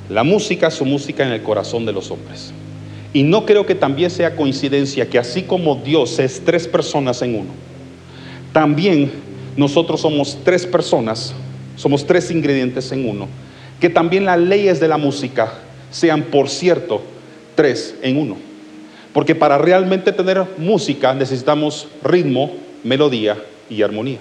[0.10, 2.54] la música, su música en el corazón de los hombres.
[3.14, 7.36] Y no creo que también sea coincidencia que así como Dios es tres personas en
[7.36, 7.52] uno,
[8.54, 9.12] también
[9.56, 11.34] nosotros somos tres personas,
[11.76, 13.28] somos tres ingredientes en uno,
[13.80, 15.54] que también las leyes de la música
[15.90, 17.02] sean, por cierto,
[17.56, 18.38] tres en uno.
[19.14, 22.52] Porque para realmente tener música necesitamos ritmo,
[22.84, 23.38] melodía
[23.70, 24.20] y armonía.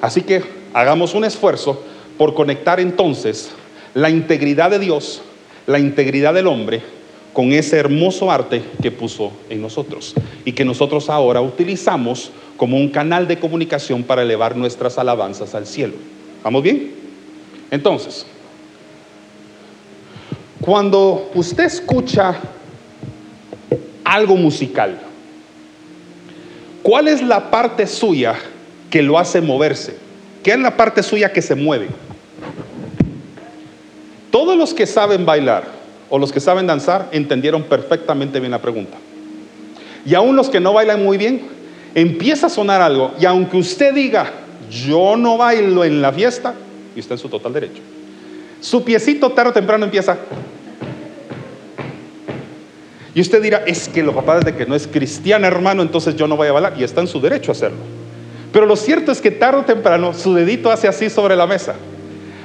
[0.00, 1.84] Así que hagamos un esfuerzo
[2.18, 3.50] por conectar entonces
[3.94, 5.22] la integridad de Dios,
[5.66, 6.82] la integridad del hombre,
[7.32, 12.88] con ese hermoso arte que puso en nosotros y que nosotros ahora utilizamos como un
[12.88, 15.94] canal de comunicación para elevar nuestras alabanzas al cielo.
[16.42, 16.92] ¿Vamos bien?
[17.70, 18.24] Entonces,
[20.60, 22.38] cuando usted escucha
[24.04, 25.00] algo musical,
[26.82, 28.36] ¿cuál es la parte suya
[28.90, 29.96] que lo hace moverse?
[30.44, 31.88] ¿Qué es la parte suya que se mueve?
[34.34, 35.62] Todos los que saben bailar
[36.10, 38.96] o los que saben danzar entendieron perfectamente bien la pregunta.
[40.04, 41.42] Y aún los que no bailan muy bien,
[41.94, 44.32] empieza a sonar algo y aunque usted diga,
[44.68, 46.52] yo no bailo en la fiesta,
[46.96, 47.80] y está en su total derecho,
[48.60, 50.18] su piecito tarde o temprano empieza.
[53.14, 56.26] Y usted dirá, es que lo papá de que no es cristiano hermano, entonces yo
[56.26, 57.78] no voy a bailar, y está en su derecho a hacerlo.
[58.52, 61.76] Pero lo cierto es que tarde o temprano su dedito hace así sobre la mesa.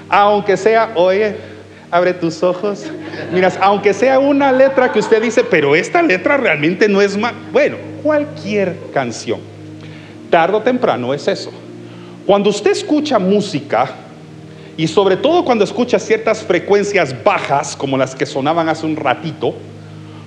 [0.07, 1.48] Aunque sea, oye,
[1.91, 2.85] abre tus ojos.
[3.33, 7.33] Miras, aunque sea una letra que usted dice, pero esta letra realmente no es más.
[7.51, 9.39] Bueno, cualquier canción,
[10.29, 11.51] tarde o temprano es eso.
[12.25, 13.89] Cuando usted escucha música,
[14.77, 19.53] y sobre todo cuando escucha ciertas frecuencias bajas, como las que sonaban hace un ratito,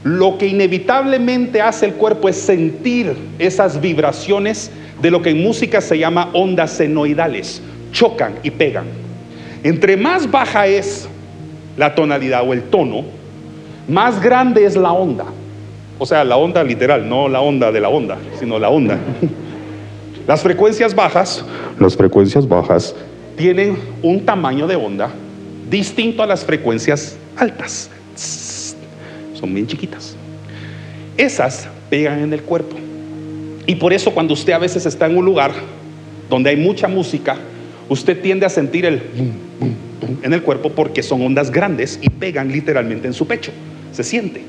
[0.05, 4.71] lo que inevitablemente hace el cuerpo es sentir esas vibraciones
[5.01, 7.63] de lo que en música se llama ondas senoidales.
[7.93, 8.85] Chocan y pegan.
[9.63, 11.09] Entre más baja es
[11.77, 13.05] la tonalidad o el tono,
[13.89, 15.25] más grande es la onda.
[15.99, 18.99] O sea, la onda literal, no la onda de la onda, sino la onda.
[20.27, 21.45] Las frecuencias bajas,
[21.81, 22.95] las frecuencias bajas
[23.37, 25.11] tienen un tamaño de onda
[25.69, 27.91] distinto a las frecuencias altas.
[29.35, 30.15] Son bien chiquitas.
[31.17, 32.77] Esas pegan en el cuerpo.
[33.67, 35.53] Y por eso cuando usted a veces está en un lugar
[36.31, 37.37] donde hay mucha música,
[37.89, 39.03] usted tiende a sentir el
[40.23, 43.53] en el cuerpo porque son ondas grandes y pegan literalmente en su pecho.
[43.93, 44.43] Se siente.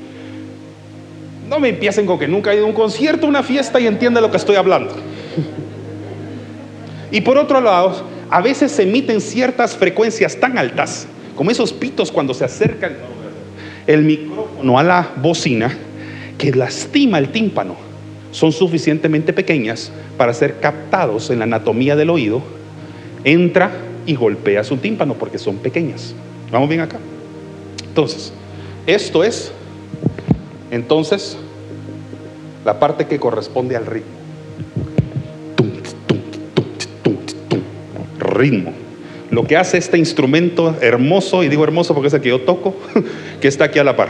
[1.48, 4.20] No me empiecen con que nunca he ido a un concierto, una fiesta y entiende
[4.20, 4.94] lo que estoy hablando.
[7.10, 12.10] Y por otro lado, a veces se emiten ciertas frecuencias tan altas, como esos pitos
[12.10, 12.92] cuando se acercan
[13.86, 15.76] el micrófono a la bocina,
[16.38, 17.76] que lastima el tímpano.
[18.30, 22.42] Son suficientemente pequeñas para ser captados en la anatomía del oído.
[23.22, 23.70] Entra
[24.06, 26.14] y golpea su tímpano porque son pequeñas.
[26.50, 26.98] ¿Vamos bien acá?
[27.86, 28.32] Entonces,
[28.86, 29.52] esto es,
[30.70, 31.36] entonces,
[32.64, 34.12] la parte que corresponde al ritmo.
[38.18, 38.72] Ritmo.
[39.30, 42.74] Lo que hace este instrumento hermoso, y digo hermoso porque es el que yo toco,
[43.40, 44.08] que está aquí a la par.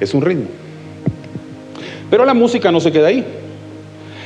[0.00, 0.46] Es un ritmo.
[2.10, 3.24] Pero la música no se queda ahí.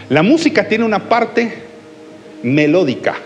[0.08, 1.52] La música tiene una parte
[2.42, 3.16] melódica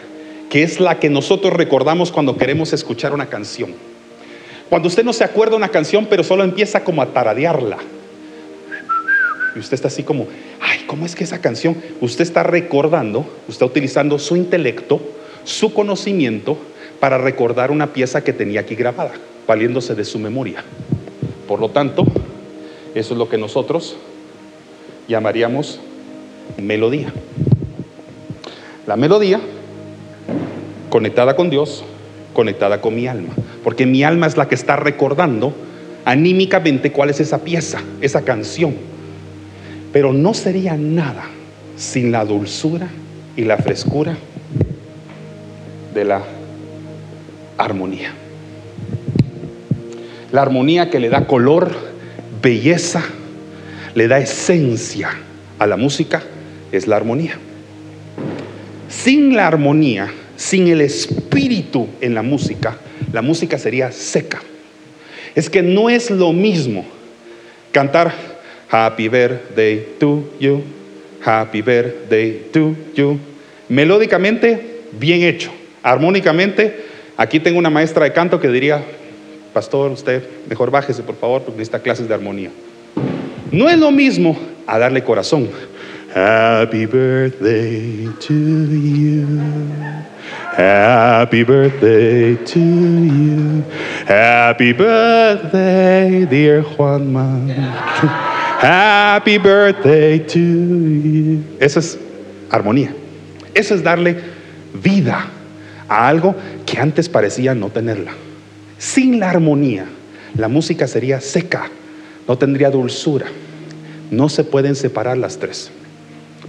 [0.53, 3.73] que es la que nosotros recordamos cuando queremos escuchar una canción.
[4.69, 7.79] Cuando usted no se acuerda una canción, pero solo empieza como a taradearla.
[9.57, 10.27] Y usted está así como,
[10.61, 11.79] ay, ¿cómo es que esa canción?
[12.03, 15.01] Usted está recordando, usted está utilizando su intelecto,
[15.45, 16.59] su conocimiento
[17.01, 19.13] para recordar una pieza que tenía aquí grabada,
[19.47, 20.63] valiéndose de su memoria.
[21.49, 22.05] Por lo tanto,
[22.95, 23.97] eso es lo que nosotros
[25.09, 25.81] llamaríamos
[26.59, 27.11] melodía.
[28.87, 29.41] La melodía
[30.91, 31.85] conectada con Dios,
[32.33, 33.31] conectada con mi alma.
[33.65, 35.55] Porque mi alma es la que está recordando
[36.05, 38.75] anímicamente cuál es esa pieza, esa canción.
[39.93, 41.25] Pero no sería nada
[41.77, 42.89] sin la dulzura
[43.37, 44.17] y la frescura
[45.95, 46.23] de la
[47.59, 48.13] armonía.
[50.33, 51.73] La armonía que le da color,
[52.41, 53.03] belleza,
[53.95, 55.11] le da esencia
[55.59, 56.23] a la música,
[56.73, 57.39] es la armonía.
[58.89, 60.11] Sin la armonía,
[60.43, 62.77] sin el espíritu en la música,
[63.13, 64.43] la música sería seca.
[65.37, 66.85] Es que no es lo mismo
[67.71, 68.13] cantar
[68.69, 70.63] Happy birthday to you,
[71.25, 73.21] happy birthday to you.
[73.69, 75.53] Melódicamente, bien hecho.
[75.83, 78.83] Armónicamente, aquí tengo una maestra de canto que diría,
[79.53, 82.51] pastor, usted mejor bájese por favor porque necesita clases de armonía.
[83.53, 85.49] No es lo mismo a darle corazón.
[86.15, 89.27] Happy birthday to you.
[90.53, 93.65] Happy birthday to you.
[94.07, 97.49] Happy birthday, dear Juanma.
[98.61, 101.45] Happy birthday to you.
[101.59, 101.99] Eso es
[102.51, 102.95] armonía.
[103.55, 104.21] Eso es darle
[104.75, 105.29] vida
[105.89, 108.13] a algo que antes parecía no tenerla.
[108.77, 109.87] Sin la armonía,
[110.37, 111.71] la música sería seca,
[112.29, 113.29] no tendría dulzura.
[114.11, 115.73] No se pueden separar las tres.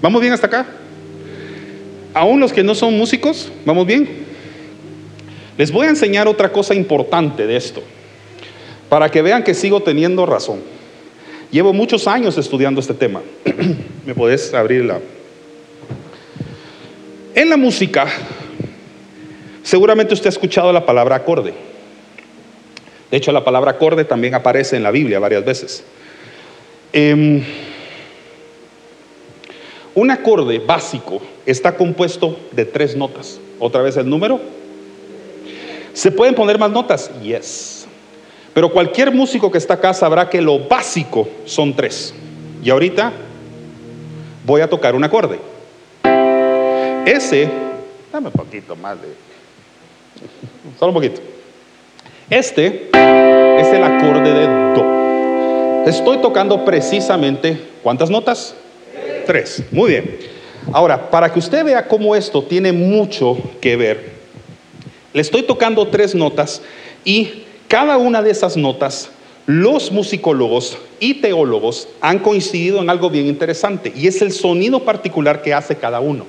[0.03, 0.65] ¿Vamos bien hasta acá?
[2.13, 4.25] Aún los que no son músicos, ¿vamos bien?
[5.57, 7.81] Les voy a enseñar otra cosa importante de esto,
[8.89, 10.59] para que vean que sigo teniendo razón.
[11.51, 13.21] Llevo muchos años estudiando este tema.
[14.05, 14.99] ¿Me podés abrir la...
[17.33, 18.07] En la música,
[19.63, 21.53] seguramente usted ha escuchado la palabra acorde.
[23.09, 25.85] De hecho, la palabra acorde también aparece en la Biblia varias veces.
[26.91, 27.41] Em,
[29.95, 33.39] un acorde básico está compuesto de tres notas.
[33.59, 34.39] Otra vez el número.
[35.93, 37.11] ¿Se pueden poner más notas?
[37.21, 37.87] Yes.
[38.53, 42.13] Pero cualquier músico que está acá sabrá que lo básico son tres.
[42.63, 43.11] Y ahorita
[44.45, 45.39] voy a tocar un acorde.
[47.05, 47.49] Ese,
[48.11, 49.07] dame un poquito más de...
[50.79, 51.21] Solo un poquito.
[52.29, 55.89] Este es el acorde de Do.
[55.89, 58.55] Estoy tocando precisamente, ¿cuántas notas?
[59.25, 59.63] Tres.
[59.71, 60.19] Muy bien.
[60.71, 64.11] Ahora, para que usted vea cómo esto tiene mucho que ver,
[65.13, 66.61] le estoy tocando tres notas
[67.03, 69.09] y cada una de esas notas,
[69.45, 75.41] los musicólogos y teólogos han coincidido en algo bien interesante y es el sonido particular
[75.41, 76.25] que hace cada uno.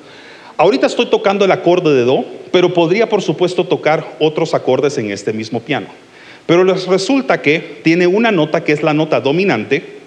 [0.56, 5.10] Ahorita estoy tocando el acorde de Do, pero podría por supuesto tocar otros acordes en
[5.10, 5.86] este mismo piano.
[6.46, 10.03] Pero les resulta que tiene una nota que es la nota dominante,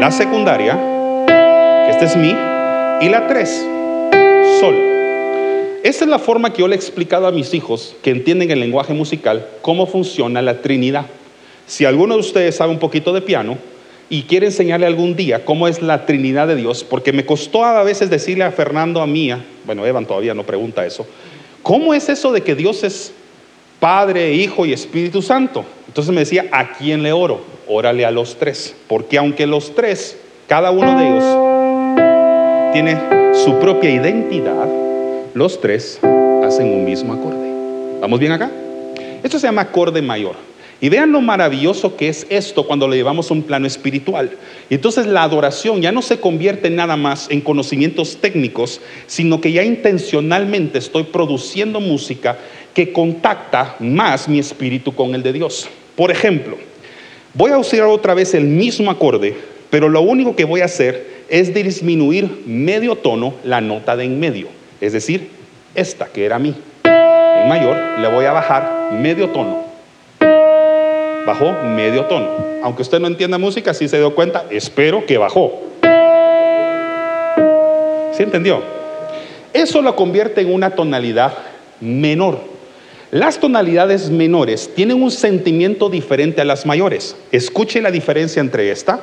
[0.00, 0.78] la secundaria,
[1.26, 3.50] que este es mi, y la tres,
[4.58, 4.74] sol.
[5.84, 8.60] Esa es la forma que yo le he explicado a mis hijos que entienden el
[8.60, 11.04] lenguaje musical, cómo funciona la Trinidad.
[11.66, 13.58] Si alguno de ustedes sabe un poquito de piano
[14.08, 17.82] y quiere enseñarle algún día cómo es la Trinidad de Dios, porque me costó a
[17.82, 21.06] veces decirle a Fernando, a Mía, bueno, Evan todavía no pregunta eso,
[21.62, 23.12] ¿cómo es eso de que Dios es
[23.80, 25.64] Padre, Hijo y Espíritu Santo?
[25.88, 27.40] Entonces me decía, ¿a quién le oro?
[27.66, 32.98] Órale a los tres, porque aunque los tres, cada uno de ellos tiene
[33.32, 34.68] su propia identidad,
[35.32, 35.98] los tres
[36.44, 37.50] hacen un mismo acorde.
[38.00, 38.50] ¿Vamos bien acá?
[39.22, 40.34] Esto se llama acorde mayor.
[40.82, 44.30] Y vean lo maravilloso que es esto cuando lo llevamos a un plano espiritual.
[44.70, 49.52] Y entonces la adoración ya no se convierte nada más en conocimientos técnicos, sino que
[49.52, 52.38] ya intencionalmente estoy produciendo música
[52.74, 55.68] que contacta más mi espíritu con el de Dios.
[55.96, 56.56] Por ejemplo,
[57.34, 59.36] voy a usar otra vez el mismo acorde,
[59.70, 64.18] pero lo único que voy a hacer es disminuir medio tono la nota de en
[64.18, 64.48] medio.
[64.80, 65.28] Es decir,
[65.74, 66.54] esta que era mi.
[66.84, 69.64] En mayor le voy a bajar medio tono.
[71.26, 72.28] Bajó medio tono.
[72.62, 75.62] Aunque usted no entienda música, si se dio cuenta, espero que bajó.
[78.12, 78.62] ¿Sí entendió?
[79.52, 81.32] Eso lo convierte en una tonalidad
[81.80, 82.40] menor.
[83.10, 87.16] Las tonalidades menores tienen un sentimiento diferente a las mayores.
[87.32, 89.00] Escuche la diferencia entre esta,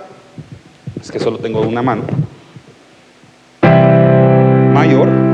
[1.00, 2.04] es que solo tengo una mano,
[4.74, 5.28] mayor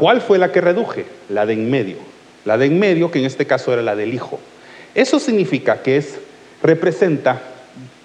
[0.00, 1.04] ¿Cuál fue la que reduje?
[1.28, 1.98] La de en medio.
[2.46, 4.40] La de en medio, que en este caso era la del hijo.
[4.94, 6.18] Eso significa que es,
[6.62, 7.42] representa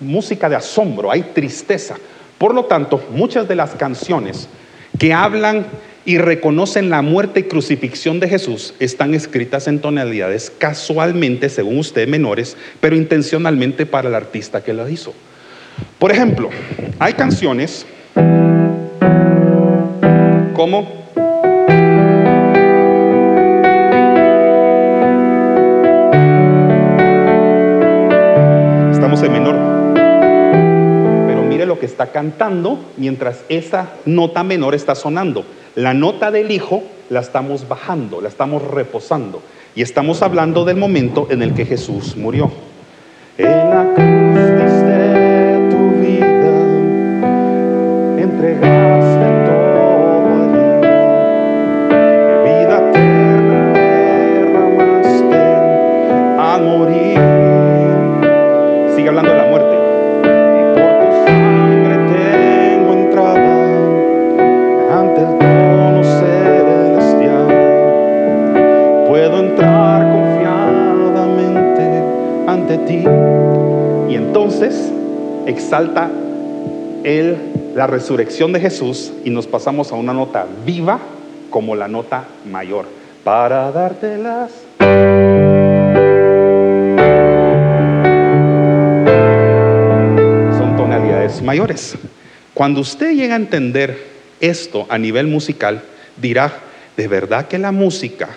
[0.01, 1.95] música de asombro, hay tristeza.
[2.37, 4.49] Por lo tanto, muchas de las canciones
[4.99, 5.65] que hablan
[6.05, 12.07] y reconocen la muerte y crucifixión de Jesús están escritas en tonalidades casualmente, según usted,
[12.07, 15.13] menores, pero intencionalmente para el artista que la hizo.
[15.99, 16.49] Por ejemplo,
[16.99, 17.85] hay canciones
[20.53, 21.05] como
[31.65, 35.45] lo que está cantando mientras esa nota menor está sonando.
[35.75, 39.41] La nota del Hijo la estamos bajando, la estamos reposando.
[39.75, 42.49] Y estamos hablando del momento en el que Jesús murió.
[43.37, 44.74] En la cruz
[74.35, 74.91] entonces
[75.45, 76.11] exalta
[77.05, 77.37] él
[77.73, 80.99] la resurrección de Jesús y nos pasamos a una nota viva
[81.49, 82.85] como la nota mayor
[83.23, 84.51] para darte las
[90.57, 91.95] son tonalidades mayores.
[92.53, 93.97] Cuando usted llega a entender
[94.41, 95.81] esto a nivel musical,
[96.17, 96.51] dirá,
[96.97, 98.35] de verdad que la música,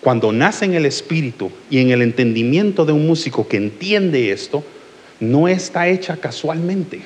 [0.00, 4.62] cuando nace en el espíritu y en el entendimiento de un músico que entiende esto,
[5.20, 7.00] no está hecha casualmente.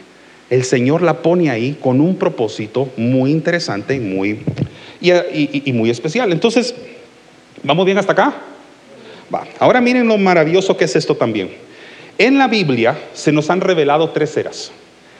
[0.50, 6.32] El Señor la pone ahí con un propósito muy interesante y, y- muy especial.
[6.32, 6.74] Entonces,
[7.62, 8.34] ¿vamos bien hasta acá?
[9.34, 9.44] Va.
[9.58, 11.50] Ahora miren lo maravilloso que es esto también.
[12.18, 14.70] En la Biblia se nos han revelado tres eras.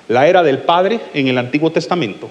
[0.08, 2.28] La era del Padre en el Antiguo Testamento,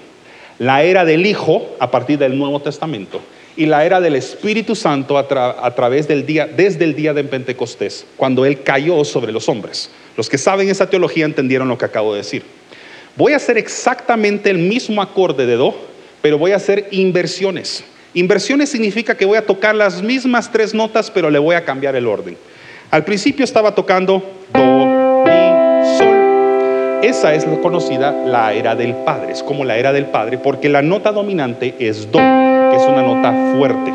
[0.60, 3.20] la era del Hijo a partir del Nuevo Testamento
[3.56, 5.26] y la era del Espíritu Santo a,
[5.60, 9.90] a través del día, desde el día de Pentecostés, cuando Él cayó sobre los hombres.
[10.16, 12.42] Los que saben esa teología entendieron lo que acabo de decir.
[13.16, 15.74] Voy a hacer exactamente el mismo acorde de Do,
[16.22, 17.84] pero voy a hacer inversiones.
[18.14, 21.96] Inversiones significa que voy a tocar las mismas tres notas, pero le voy a cambiar
[21.96, 22.36] el orden.
[22.90, 24.86] Al principio estaba tocando Do,
[25.24, 27.00] Mi, Sol.
[27.02, 30.68] Esa es la conocida la era del Padre, es como la era del Padre, porque
[30.68, 33.92] la nota dominante es Do, que es una nota fuerte.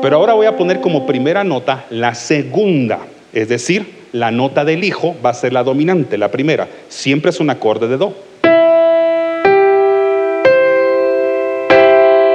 [0.00, 3.00] Pero ahora voy a poner como primera nota la segunda,
[3.34, 6.68] es decir, la nota del Hijo va a ser la dominante, la primera.
[6.88, 8.14] Siempre es un acorde de Do.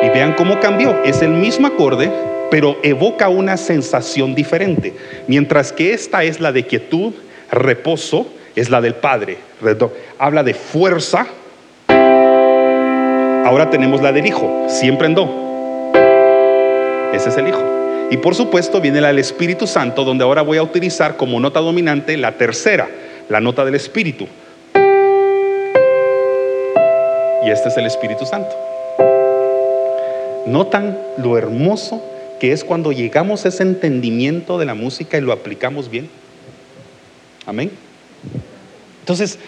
[0.03, 1.03] Y vean cómo cambió.
[1.03, 2.11] Es el mismo acorde,
[2.51, 4.93] pero evoca una sensación diferente.
[5.27, 7.13] Mientras que esta es la de quietud,
[7.51, 9.37] reposo, es la del Padre.
[10.17, 11.27] Habla de fuerza.
[11.87, 15.29] Ahora tenemos la del Hijo, siempre en Do.
[17.13, 17.74] Ese es el Hijo.
[18.11, 21.59] Y por supuesto viene la del Espíritu Santo, donde ahora voy a utilizar como nota
[21.59, 22.87] dominante la tercera,
[23.29, 24.27] la nota del Espíritu.
[27.43, 28.55] Y este es el Espíritu Santo.
[30.45, 32.03] ¿Notan lo hermoso
[32.39, 36.07] que es cuando llegamos a ese entendimiento de la música y lo aplicamos bien?
[37.47, 37.71] Amén.
[38.99, 39.39] Entonces,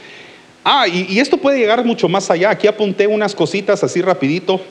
[0.63, 2.49] ah, y, y esto puede llegar mucho más allá.
[2.49, 4.61] Aquí apunté unas cositas así rapidito.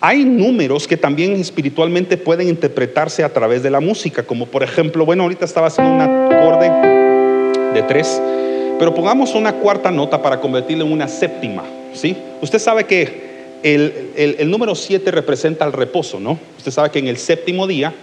[0.00, 5.04] Hay números que también espiritualmente pueden interpretarse a través de la música, como por ejemplo,
[5.06, 6.70] bueno, ahorita estaba haciendo un acorde
[7.72, 8.20] de tres,
[8.78, 12.14] pero pongamos una cuarta nota para convertirla en una séptima, ¿sí?
[12.42, 13.26] Usted sabe que
[13.62, 16.38] el, el- el número siete representa el reposo, ¿no?
[16.58, 17.94] Usted sabe que en el séptimo día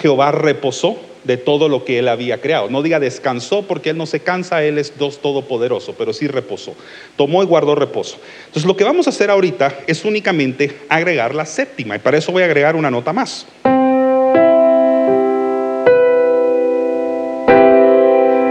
[0.00, 2.70] Jehová reposó de todo lo que él había creado.
[2.70, 6.74] No diga descansó porque él no se cansa, él es Dios todopoderoso, pero sí reposó.
[7.16, 8.18] Tomó y guardó reposo.
[8.46, 12.32] Entonces lo que vamos a hacer ahorita es únicamente agregar la séptima y para eso
[12.32, 13.46] voy a agregar una nota más.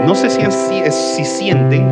[0.04, 1.86] No sé si, si, si sienten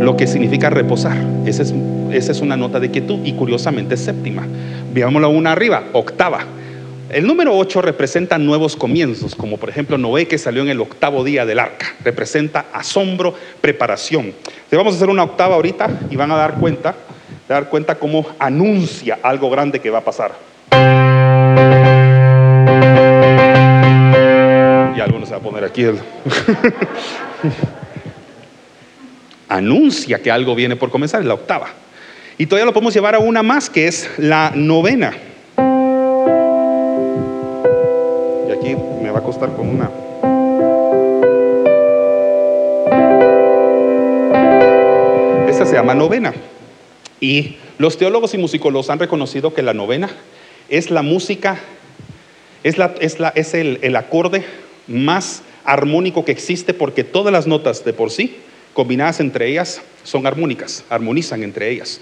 [0.00, 1.16] lo que significa reposar.
[1.44, 1.74] Esa es,
[2.12, 4.46] esa es una nota de quietud y curiosamente es séptima.
[4.92, 6.46] Veámoslo una arriba, octava.
[7.10, 11.24] El número 8 representa nuevos comienzos, como por ejemplo Noé que salió en el octavo
[11.24, 11.96] día del arca.
[12.04, 14.26] Representa asombro, preparación.
[14.26, 16.94] Entonces vamos a hacer una octava ahorita y van a dar cuenta,
[17.48, 20.34] dar cuenta cómo anuncia algo grande que va a pasar.
[24.96, 25.98] Y algunos se va a poner aquí el...
[29.48, 31.70] anuncia que algo viene por comenzar, es la octava.
[32.38, 35.12] Y todavía lo podemos llevar a una más, que es la novena.
[39.10, 39.90] Va a costar con una.
[45.48, 46.32] Esta se llama novena.
[47.20, 50.10] Y los teólogos y musicólogos han reconocido que la novena
[50.68, 51.58] es la música,
[52.62, 54.44] es, la, es, la, es el, el acorde
[54.86, 58.36] más armónico que existe porque todas las notas de por sí,
[58.72, 62.00] combinadas entre ellas, son armónicas, armonizan entre ellas.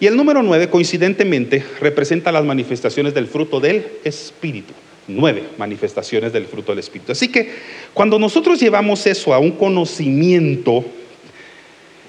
[0.00, 4.72] Y el número 9, coincidentemente, representa las manifestaciones del fruto del Espíritu.
[5.06, 7.12] Nueve manifestaciones del fruto del Espíritu.
[7.12, 7.52] Así que
[7.92, 10.84] cuando nosotros llevamos eso a un conocimiento,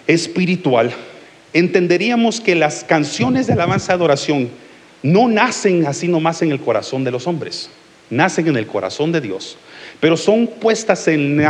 [0.07, 0.91] espiritual,
[1.53, 4.49] entenderíamos que las canciones de alabanza y adoración
[5.03, 7.69] no nacen así nomás en el corazón de los hombres,
[8.09, 9.57] nacen en el corazón de Dios,
[9.99, 11.43] pero son puestas en,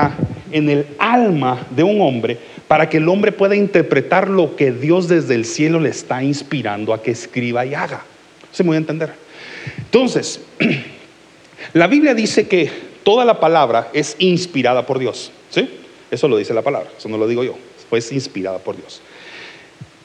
[0.52, 2.38] en el alma de un hombre
[2.68, 6.94] para que el hombre pueda interpretar lo que Dios desde el cielo le está inspirando
[6.94, 8.04] a que escriba y haga.
[8.52, 9.14] ¿Se me voy a entender?
[9.78, 10.40] Entonces,
[11.74, 12.72] la Biblia dice que
[13.04, 15.32] toda la palabra es inspirada por Dios.
[15.50, 15.70] ¿Sí?
[16.12, 17.56] Eso lo dice la palabra, eso no lo digo yo,
[17.90, 19.02] fue inspirada por Dios.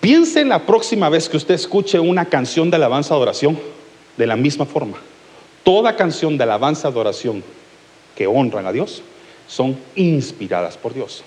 [0.01, 3.59] Piense la próxima vez que usted escuche una canción de alabanza adoración
[4.17, 4.97] de la misma forma.
[5.63, 7.45] Toda canción de alabanza adoración
[8.17, 9.03] que honran a Dios
[9.47, 11.23] son inspiradas por Dios.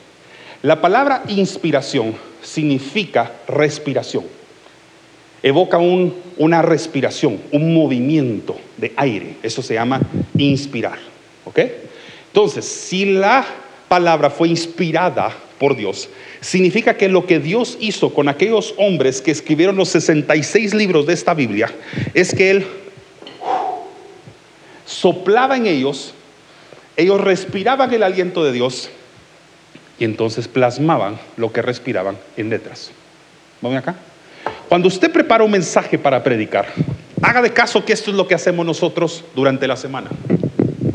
[0.64, 4.24] La palabra inspiración significa respiración.
[5.44, 9.36] Evoca una respiración, un movimiento de aire.
[9.44, 10.00] Eso se llama
[10.38, 10.98] inspirar.
[11.44, 11.60] ¿Ok?
[12.28, 13.46] Entonces, si la
[13.90, 19.32] palabra fue inspirada por Dios, significa que lo que Dios hizo con aquellos hombres que
[19.32, 21.70] escribieron los 66 libros de esta Biblia
[22.14, 22.66] es que Él
[24.86, 26.14] soplaba en ellos,
[26.96, 28.90] ellos respiraban el aliento de Dios
[30.00, 32.92] y entonces plasmaban lo que respiraban en letras.
[33.62, 33.96] ¿Vamos acá?
[34.70, 36.68] Cuando usted prepara un mensaje para predicar,
[37.22, 40.10] haga de caso que esto es lo que hacemos nosotros durante la semana.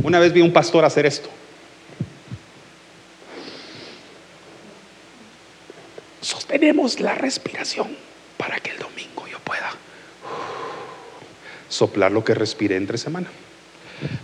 [0.02, 1.28] Una vez vi a un pastor hacer esto.
[6.20, 7.88] sostenemos la respiración
[8.36, 9.70] para que el domingo yo pueda
[11.68, 13.28] soplar lo que respire entre semana.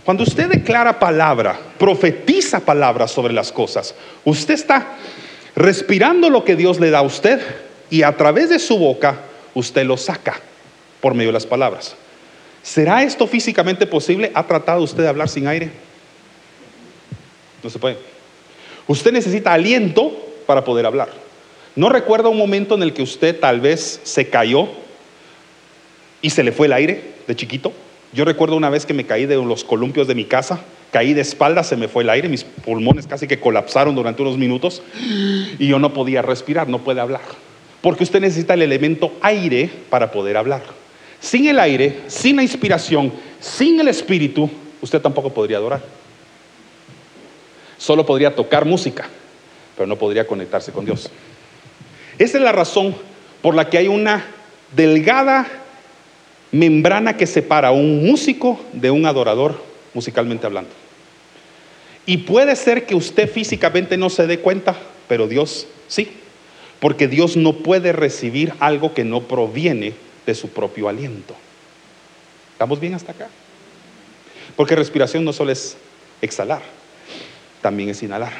[0.03, 4.95] Cuando usted declara palabra, profetiza palabra sobre las cosas, usted está
[5.55, 7.39] respirando lo que Dios le da a usted
[7.89, 9.19] y a través de su boca
[9.55, 10.39] usted lo saca
[11.01, 11.95] por medio de las palabras.
[12.61, 14.31] ¿Será esto físicamente posible?
[14.35, 15.71] ¿Ha tratado usted de hablar sin aire?
[17.63, 17.97] No se puede.
[18.87, 20.11] Usted necesita aliento
[20.45, 21.09] para poder hablar.
[21.75, 24.69] ¿No recuerda un momento en el que usted tal vez se cayó
[26.21, 27.73] y se le fue el aire de chiquito?
[28.13, 31.21] Yo recuerdo una vez que me caí de los columpios de mi casa, caí de
[31.21, 34.81] espalda, se me fue el aire, mis pulmones casi que colapsaron durante unos minutos
[35.59, 37.21] y yo no podía respirar, no puede hablar.
[37.85, 40.63] Porque usted necesita el elemento aire para poder hablar.
[41.19, 44.49] Sin el aire, sin la inspiración, sin el espíritu,
[44.81, 45.83] usted tampoco podría adorar.
[47.77, 49.07] Solo podría tocar música,
[49.75, 51.11] pero no podría conectarse con Dios.
[52.17, 52.95] Esa es la razón
[53.43, 54.25] por la que hay una
[54.75, 55.45] delgada
[56.51, 59.61] membrana que separa a un músico de un adorador
[59.93, 60.71] musicalmente hablando.
[62.07, 64.75] Y puede ser que usted físicamente no se dé cuenta,
[65.07, 66.09] pero Dios sí,
[66.79, 69.93] porque Dios no puede recibir algo que no proviene
[70.25, 71.35] de su propio aliento.
[72.53, 73.27] ¿Estamos bien hasta acá?
[74.55, 75.77] Porque respiración no solo es
[76.21, 76.61] exhalar,
[77.61, 78.33] también es inhalar.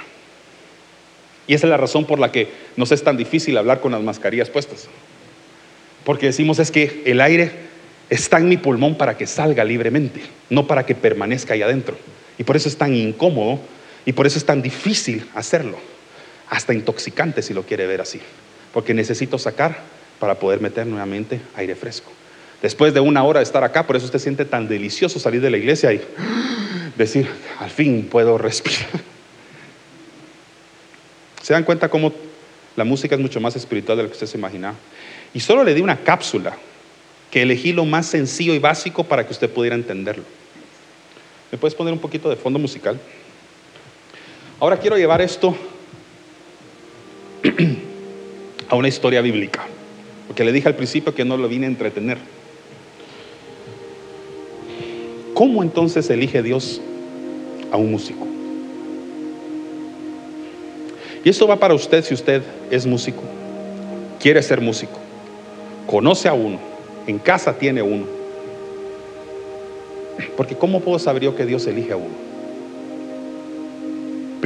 [1.48, 4.02] Y esa es la razón por la que nos es tan difícil hablar con las
[4.02, 4.88] mascarillas puestas.
[6.04, 7.52] Porque decimos es que el aire
[8.10, 11.98] está en mi pulmón para que salga libremente, no para que permanezca ahí adentro.
[12.38, 13.60] Y por eso es tan incómodo
[14.06, 15.78] y por eso es tan difícil hacerlo.
[16.50, 18.22] Hasta intoxicante si lo quiere ver así.
[18.74, 19.80] Porque necesito sacar
[20.20, 22.12] para poder meter nuevamente aire fresco.
[22.62, 25.50] Después de una hora de estar acá, por eso usted siente tan delicioso salir de
[25.50, 26.02] la iglesia y
[26.98, 27.28] decir,
[27.60, 28.88] al fin puedo respirar.
[31.42, 32.12] ¿Se dan cuenta cómo
[32.76, 34.76] la música es mucho más espiritual de lo que usted se imaginaba?
[35.34, 36.58] Y solo le di una cápsula
[37.30, 40.24] que elegí lo más sencillo y básico para que usted pudiera entenderlo.
[41.52, 43.00] ¿Me puedes poner un poquito de fondo musical?
[44.60, 45.56] Ahora quiero llevar esto
[48.70, 49.66] a una historia bíblica,
[50.28, 52.18] porque le dije al principio que no lo vine a entretener.
[55.34, 56.82] ¿Cómo entonces elige Dios
[57.72, 58.26] a un músico?
[61.24, 62.42] Y esto va para usted si usted
[62.72, 63.24] es músico,
[64.20, 65.00] quiere ser músico,
[65.88, 66.60] conoce a uno,
[67.06, 68.06] en casa tiene uno.
[70.38, 72.25] Porque ¿cómo puedo saber yo que Dios elige a uno?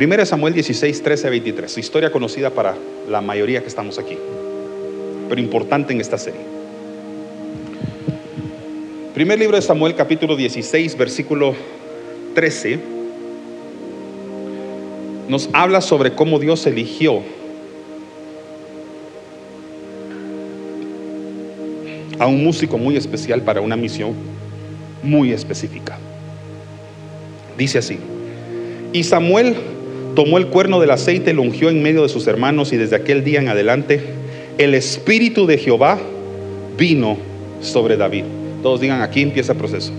[0.02, 2.78] 1 Samuel 16, 13 23, historia conocida para
[3.10, 4.18] la mayoría que estamos aquí,
[5.28, 6.40] pero importante en esta serie.
[9.14, 11.54] Primer libro de Samuel, capítulo 16, versículo
[12.34, 12.80] 13
[15.28, 17.22] nos habla sobre cómo Dios eligió
[22.18, 24.14] a un músico muy especial para una misión
[25.04, 25.98] muy específica.
[27.58, 28.00] Dice así,
[28.94, 29.58] y Samuel
[30.20, 33.24] tomó el cuerno del aceite, lo ungió en medio de sus hermanos y desde aquel
[33.24, 34.02] día en adelante
[34.58, 35.98] el espíritu de Jehová
[36.78, 37.16] vino
[37.62, 38.26] sobre David.
[38.62, 39.94] Todos digan, aquí empieza el proceso.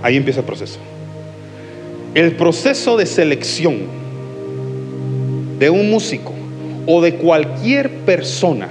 [0.00, 0.78] Ahí empieza el proceso.
[2.14, 3.76] El proceso de selección
[5.58, 6.32] de un músico
[6.86, 8.70] o de cualquier persona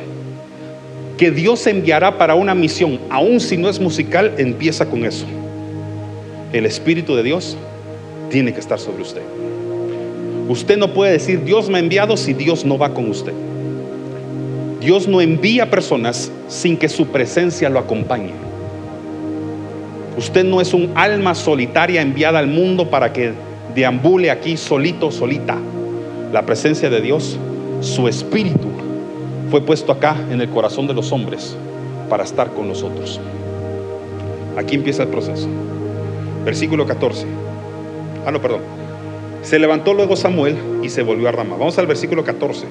[1.15, 5.27] que Dios enviará para una misión, aun si no es musical, empieza con eso.
[6.53, 7.55] El Espíritu de Dios
[8.31, 9.44] tiene que estar sobre usted.
[10.47, 13.33] Usted no puede decir Dios me ha enviado si Dios no va con usted.
[14.79, 18.33] Dios no envía personas sin que su presencia lo acompañe.
[20.17, 23.33] Usted no es un alma solitaria enviada al mundo para que
[23.73, 25.57] deambule aquí solito, solita.
[26.31, 27.37] La presencia de Dios,
[27.81, 28.67] su espíritu,
[29.49, 31.57] fue puesto acá en el corazón de los hombres
[32.09, 33.19] para estar con nosotros.
[34.55, 35.47] Aquí empieza el proceso.
[36.45, 37.25] Versículo 14.
[38.25, 38.84] Ah, no, perdón.
[39.45, 41.55] Se levantó luego Samuel y se volvió a Rama.
[41.55, 42.65] Vamos al versículo 14.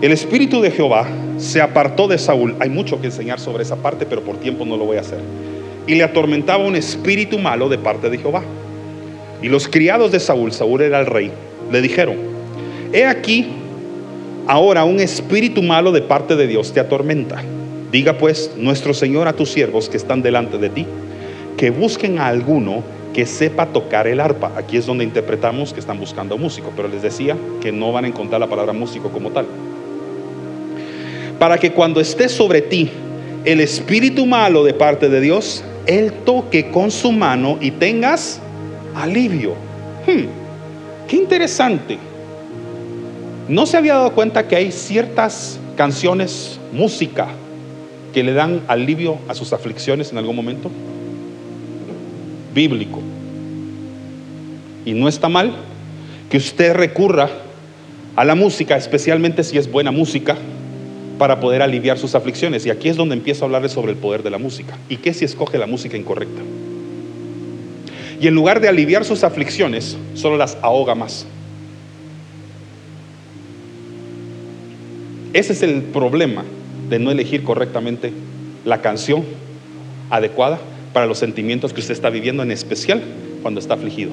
[0.00, 1.06] El espíritu de Jehová
[1.36, 2.56] se apartó de Saúl.
[2.60, 5.18] Hay mucho que enseñar sobre esa parte, pero por tiempo no lo voy a hacer.
[5.86, 8.42] Y le atormentaba un espíritu malo de parte de Jehová.
[9.42, 11.30] Y los criados de Saúl, Saúl era el rey,
[11.70, 12.16] le dijeron,
[12.94, 13.46] he aquí
[14.46, 17.42] ahora un espíritu malo de parte de Dios te atormenta.
[17.92, 20.86] Diga pues nuestro Señor a tus siervos que están delante de ti,
[21.58, 22.82] que busquen a alguno
[23.16, 24.52] que sepa tocar el arpa.
[24.58, 28.08] Aquí es donde interpretamos que están buscando músico, pero les decía que no van a
[28.08, 29.46] encontrar la palabra músico como tal.
[31.38, 32.90] Para que cuando esté sobre ti
[33.46, 38.38] el espíritu malo de parte de Dios, Él toque con su mano y tengas
[38.94, 39.54] alivio.
[40.06, 40.26] Hmm,
[41.08, 41.96] qué interesante.
[43.48, 47.28] ¿No se había dado cuenta que hay ciertas canciones, música,
[48.12, 50.70] que le dan alivio a sus aflicciones en algún momento?
[52.56, 53.00] Bíblico.
[54.86, 55.52] Y no está mal
[56.30, 57.28] que usted recurra
[58.16, 60.36] a la música, especialmente si es buena música,
[61.18, 62.64] para poder aliviar sus aflicciones.
[62.64, 64.78] Y aquí es donde empiezo a hablarles sobre el poder de la música.
[64.88, 66.40] ¿Y qué si escoge la música incorrecta?
[68.20, 71.26] Y en lugar de aliviar sus aflicciones, solo las ahoga más.
[75.34, 76.44] Ese es el problema
[76.88, 78.14] de no elegir correctamente
[78.64, 79.24] la canción
[80.08, 80.58] adecuada
[80.96, 83.02] para los sentimientos que usted está viviendo, en especial
[83.42, 84.12] cuando está afligido.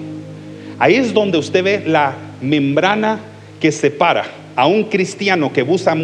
[0.80, 3.22] Ahí es donde usted ve la membrana
[3.62, 4.26] que separa
[4.58, 5.96] a un cristiano que busca,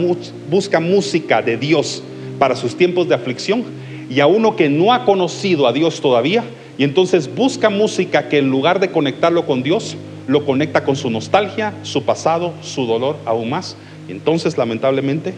[0.49, 2.01] busca música de Dios
[2.39, 3.65] para sus tiempos de aflicción
[4.09, 6.45] y a uno que no ha conocido a Dios todavía
[6.77, 11.09] y entonces busca música que en lugar de conectarlo con Dios, lo conecta con su
[11.09, 13.75] nostalgia, su pasado, su dolor aún más.
[14.07, 15.33] Entonces, lamentablemente,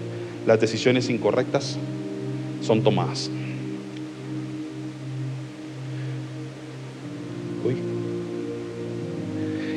[0.45, 1.79] las decisiones incorrectas
[2.61, 3.31] son tomadas.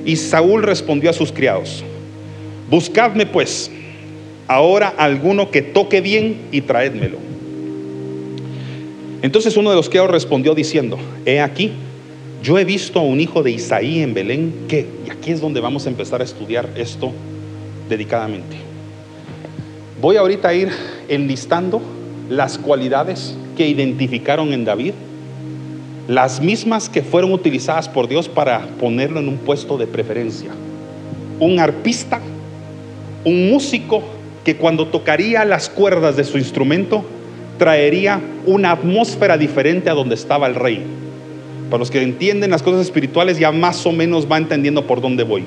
[0.04, 1.82] Y Saúl respondió a sus criados,
[2.70, 3.70] buscadme pues
[4.46, 7.18] ahora alguno que toque bien y traédmelo.
[9.22, 11.72] Entonces uno de los criados respondió diciendo, he aquí,
[12.42, 15.60] yo he visto a un hijo de Isaí en Belén que, y aquí es donde
[15.60, 17.10] vamos a empezar a estudiar esto
[17.88, 18.56] dedicadamente.
[20.00, 20.68] Voy ahorita a ir
[21.08, 21.80] enlistando
[22.28, 24.92] las cualidades que identificaron en David,
[26.08, 30.50] las mismas que fueron utilizadas por Dios para ponerlo en un puesto de preferencia.
[31.40, 32.20] Un arpista,
[33.24, 34.02] un músico
[34.44, 37.04] que cuando tocaría las cuerdas de su instrumento
[37.58, 40.84] traería una atmósfera diferente a donde estaba el rey.
[41.70, 45.24] Para los que entienden las cosas espirituales ya más o menos va entendiendo por dónde
[45.24, 45.44] voy.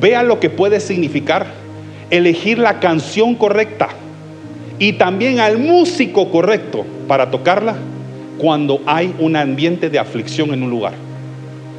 [0.00, 1.46] Vea lo que puede significar
[2.10, 3.88] elegir la canción correcta
[4.78, 7.76] y también al músico correcto para tocarla
[8.38, 10.94] cuando hay un ambiente de aflicción en un lugar.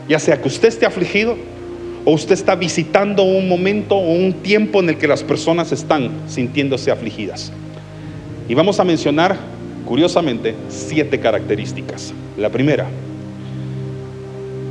[0.08, 1.36] Ya sea que usted esté afligido
[2.05, 6.10] o usted está visitando un momento o un tiempo en el que las personas están
[6.28, 7.51] sintiéndose afligidas.
[8.47, 9.36] Y vamos a mencionar,
[9.86, 12.14] curiosamente, siete características.
[12.38, 12.88] La primera,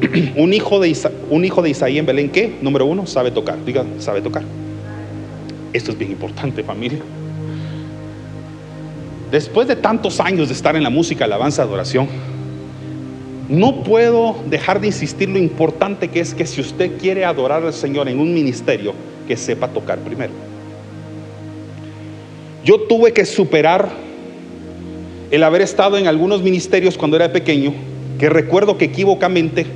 [0.37, 0.97] un hijo de,
[1.30, 2.57] un hijo de Isaí en Belén, ¿qué?
[2.62, 3.62] Número uno, sabe tocar.
[3.64, 4.45] Diga, sabe tocar.
[5.72, 7.01] Esto es bien importante, familia.
[9.31, 12.09] Después de tantos años de estar en la música, alabanza, adoración,
[13.49, 17.72] no puedo dejar de insistir lo importante que es que si usted quiere adorar al
[17.72, 18.95] Señor en un ministerio,
[19.27, 20.33] que sepa tocar primero.
[22.64, 23.89] Yo tuve que superar
[25.31, 27.72] el haber estado en algunos ministerios cuando era pequeño,
[28.18, 29.66] que recuerdo que equivocamente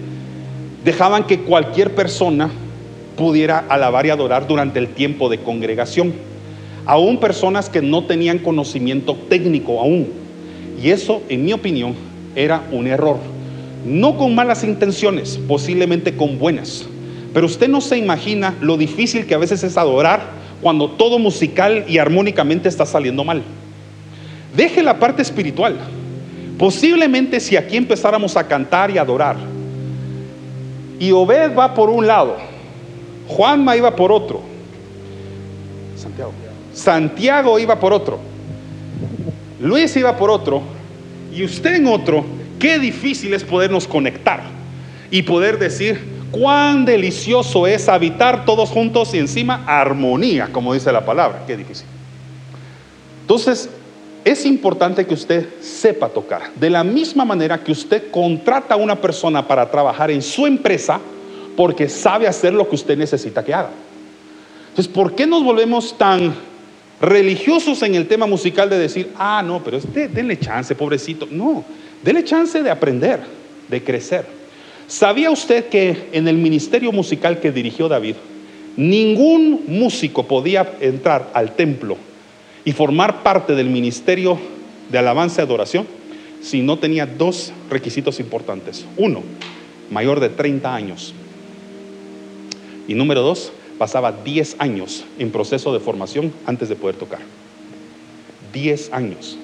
[0.84, 2.50] dejaban que cualquier persona
[3.16, 6.12] pudiera alabar y adorar durante el tiempo de congregación.
[6.90, 10.08] Aún personas que no tenían conocimiento técnico aún.
[10.82, 11.94] Y eso, en mi opinión,
[12.34, 13.18] era un error.
[13.86, 16.88] No con malas intenciones, posiblemente con buenas.
[17.32, 20.30] Pero usted no se imagina lo difícil que a veces es adorar
[20.60, 23.44] cuando todo musical y armónicamente está saliendo mal.
[24.56, 25.76] Deje la parte espiritual.
[26.58, 29.36] Posiblemente si aquí empezáramos a cantar y adorar,
[30.98, 32.36] y Obed va por un lado,
[33.28, 34.40] Juanma iba por otro.
[35.94, 36.32] Santiago.
[36.80, 38.18] Santiago iba por otro.
[39.60, 40.62] Luis iba por otro.
[41.32, 42.24] Y usted en otro.
[42.58, 44.42] Qué difícil es podernos conectar.
[45.10, 46.00] Y poder decir,
[46.30, 51.44] cuán delicioso es habitar todos juntos y encima armonía, como dice la palabra.
[51.46, 51.86] Qué difícil.
[53.22, 53.68] Entonces,
[54.24, 56.50] es importante que usted sepa tocar.
[56.54, 60.98] De la misma manera que usted contrata a una persona para trabajar en su empresa
[61.56, 63.70] porque sabe hacer lo que usted necesita que haga.
[64.70, 66.32] Entonces, ¿por qué nos volvemos tan
[67.00, 71.26] religiosos en el tema musical de decir, ah, no, pero este, denle chance, pobrecito?
[71.30, 71.64] No,
[72.02, 73.20] denle chance de aprender,
[73.68, 74.26] de crecer.
[74.86, 78.16] ¿Sabía usted que en el ministerio musical que dirigió David,
[78.76, 81.96] ningún músico podía entrar al templo
[82.64, 84.38] y formar parte del ministerio
[84.90, 85.86] de alabanza y adoración
[86.42, 88.84] si no tenía dos requisitos importantes.
[88.96, 89.22] Uno,
[89.90, 91.14] mayor de 30 años.
[92.88, 97.20] Y número dos, pasaba 10 años en proceso de formación antes de poder tocar.
[98.52, 99.38] 10 años.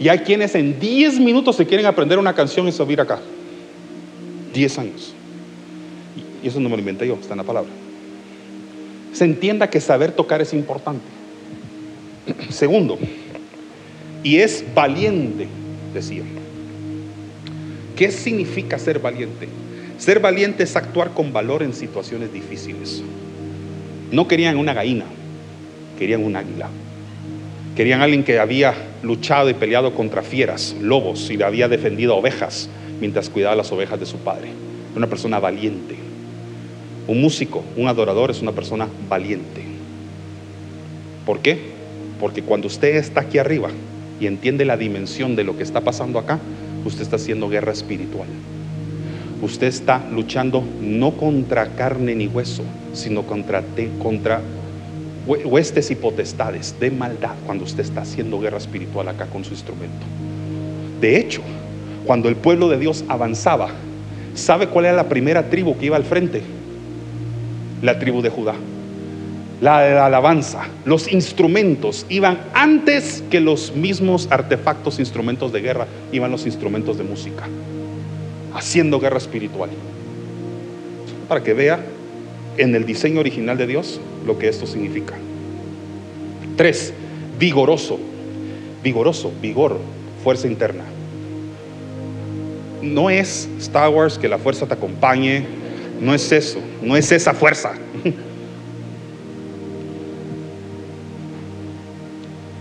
[0.00, 3.20] Y hay quienes en 10 minutos se quieren aprender una canción y subir acá.
[4.54, 5.12] 10 años.
[6.42, 7.68] Y eso no me lo inventé yo, está en la palabra.
[9.12, 11.04] Se entienda que saber tocar es importante.
[12.48, 12.98] Segundo,
[14.22, 15.48] y es valiente,
[15.92, 16.22] decía.
[17.94, 19.48] ¿Qué significa ser valiente?
[19.98, 23.02] Ser valiente es actuar con valor en situaciones difíciles.
[24.12, 25.04] No querían una gallina,
[25.98, 26.68] querían un águila.
[27.74, 32.68] Querían alguien que había luchado y peleado contra fieras, lobos y había defendido ovejas
[33.00, 34.50] mientras cuidaba las ovejas de su padre.
[34.94, 35.96] Una persona valiente.
[37.08, 39.62] Un músico, un adorador es una persona valiente.
[41.26, 41.58] ¿Por qué?
[42.20, 43.70] Porque cuando usted está aquí arriba
[44.20, 46.38] y entiende la dimensión de lo que está pasando acá,
[46.84, 48.28] usted está haciendo guerra espiritual.
[49.40, 52.62] Usted está luchando no contra carne ni hueso,
[52.92, 53.62] sino contra,
[54.02, 54.40] contra
[55.26, 60.06] huestes y potestades de maldad cuando usted está haciendo guerra espiritual acá con su instrumento.
[61.00, 61.42] De hecho,
[62.04, 63.68] cuando el pueblo de Dios avanzaba,
[64.34, 66.42] ¿sabe cuál era la primera tribu que iba al frente?
[67.82, 68.54] La tribu de Judá
[69.60, 76.46] la, alabanza, los instrumentos iban antes que los mismos artefactos, instrumentos de guerra, iban los
[76.46, 77.48] instrumentos de música,
[78.58, 79.70] haciendo guerra espiritual.
[81.28, 81.80] Para que vea
[82.56, 85.14] en el diseño original de Dios lo que esto significa.
[86.56, 86.92] Tres,
[87.38, 88.00] vigoroso,
[88.82, 89.78] vigoroso, vigor,
[90.24, 90.82] fuerza interna.
[92.82, 95.44] No es Star Wars que la fuerza te acompañe,
[96.00, 97.74] no es eso, no es esa fuerza.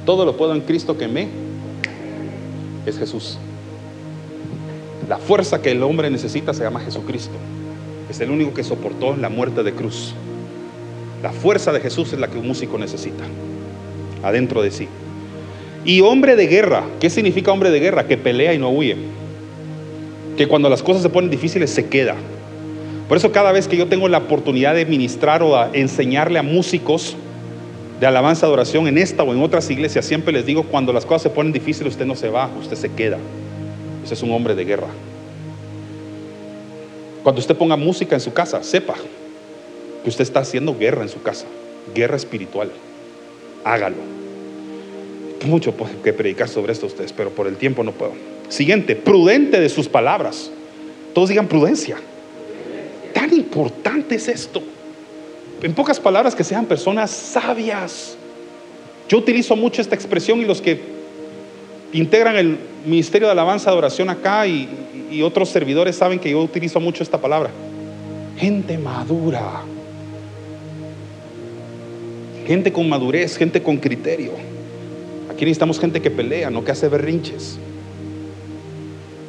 [0.06, 1.28] Todo lo puedo en Cristo que me
[2.86, 3.40] es Jesús.
[5.08, 7.36] La fuerza que el hombre necesita se llama Jesucristo.
[8.10, 10.14] Es el único que soportó la muerte de cruz.
[11.24, 13.24] La fuerza de Jesús es la que un músico necesita
[14.24, 14.88] adentro de sí.
[15.86, 18.08] Y hombre de guerra, ¿qué significa hombre de guerra?
[18.08, 18.98] Que pelea y no huye.
[20.36, 22.16] Que cuando las cosas se ponen difíciles se queda.
[23.08, 26.44] Por eso cada vez que yo tengo la oportunidad de ministrar o de enseñarle a
[26.44, 27.16] músicos,
[28.02, 31.24] de alabanza, adoración en esta o en otras iglesias, siempre les digo, cuando las cosas
[31.24, 33.18] se ponen difíciles, usted no se va, usted se queda.
[34.12, 34.88] Es un hombre de guerra.
[37.24, 38.96] Cuando usted ponga música en su casa, sepa
[40.04, 41.46] que usted está haciendo guerra en su casa,
[41.94, 42.72] guerra espiritual.
[43.64, 43.98] Hágalo.
[45.46, 48.14] Mucho que predicar sobre esto ustedes, pero por el tiempo no puedo.
[48.50, 50.52] Siguiente, prudente de sus palabras.
[51.14, 51.98] Todos digan prudencia.
[53.14, 54.62] Tan importante es esto
[55.62, 58.16] en pocas palabras, que sean personas sabias.
[59.10, 60.80] Yo utilizo mucho esta expresión y los que
[61.94, 64.84] integran el ministerio de alabanza, de oración acá y,
[65.24, 67.50] otros servidores saben que yo utilizo mucho esta palabra.
[68.38, 69.64] Gente madura.
[72.46, 74.34] Gente con madurez, gente con criterio.
[75.32, 77.58] Aquí necesitamos gente que pelea, no que hace berrinches.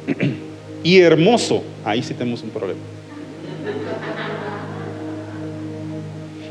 [0.83, 2.79] y hermoso, ahí sí tenemos un problema.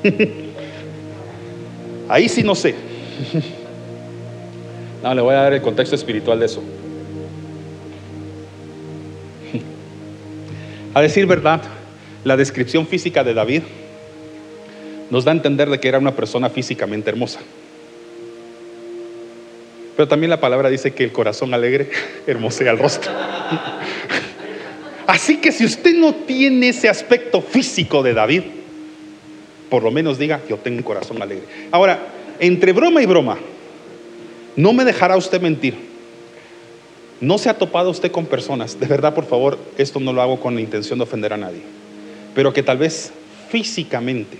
[2.08, 2.74] Ahí sí no sé.
[5.02, 6.62] No, le voy a dar el contexto espiritual de eso.
[10.94, 11.62] A decir verdad,
[12.24, 13.62] la descripción física de David
[15.10, 17.40] nos da a entender de que era una persona físicamente hermosa.
[19.96, 21.90] Pero también la palabra dice que el corazón alegre
[22.26, 23.10] hermosea el rostro.
[25.06, 28.42] Así que si usted no tiene ese aspecto físico de David,
[29.70, 31.44] por lo menos diga, yo tengo un corazón alegre.
[31.70, 31.98] Ahora,
[32.38, 33.38] entre broma y broma,
[34.58, 35.76] no me dejará usted mentir.
[37.20, 40.40] No se ha topado usted con personas, de verdad, por favor, esto no lo hago
[40.40, 41.62] con la intención de ofender a nadie,
[42.34, 43.12] pero que tal vez
[43.50, 44.36] físicamente,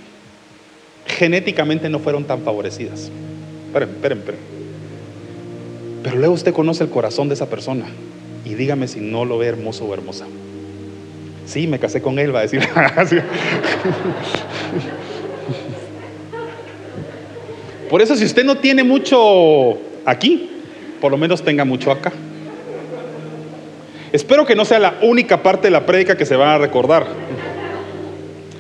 [1.07, 3.13] genéticamente no fueron tan favorecidas.
[3.69, 4.41] Esperen, esperen, esperen.
[6.03, 7.87] Pero luego usted conoce el corazón de esa persona
[8.45, 10.27] y dígame si no lo ve hermoso o hermosa.
[11.47, 12.61] Sí, me casé con él, va a decir.
[17.89, 19.79] Por eso si usted no tiene mucho
[20.11, 20.51] aquí,
[21.01, 22.13] por lo menos tenga mucho acá.
[24.13, 27.07] Espero que no sea la única parte de la prédica que se van a recordar.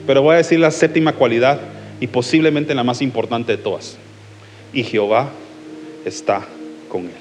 [0.07, 1.61] Pero voy a decir la séptima cualidad
[2.01, 3.97] y posiblemente la más importante de todas.
[4.73, 5.31] Y Jehová
[6.05, 6.47] está
[6.89, 7.13] con él.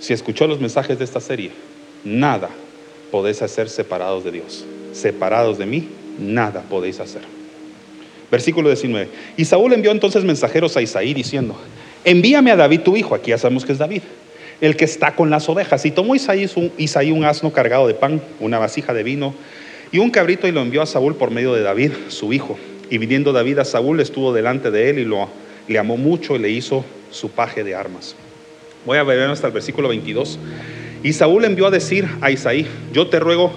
[0.00, 1.52] Si escuchó los mensajes de esta serie,
[2.04, 2.50] nada
[3.10, 4.64] podéis hacer separados de Dios.
[4.92, 5.88] Separados de mí,
[6.18, 7.22] nada podéis hacer.
[8.30, 9.08] Versículo 19.
[9.36, 11.56] Y Saúl envió entonces mensajeros a Isaí diciendo,
[12.04, 14.02] envíame a David tu hijo, aquí ya sabemos que es David,
[14.60, 15.84] el que está con las ovejas.
[15.86, 19.34] Y tomó Isaí un, asno cargado de pan, una vasija de vino
[19.92, 22.58] y un cabrito y lo envió a Saúl por medio de David, su hijo.
[22.90, 25.28] Y viniendo David a Saúl, estuvo delante de él y lo,
[25.68, 28.14] le amó mucho y le hizo su paje de armas.
[28.84, 30.38] Voy a ver hasta el versículo 22.
[31.02, 33.52] Y Saúl envió a decir a Isaí, yo te ruego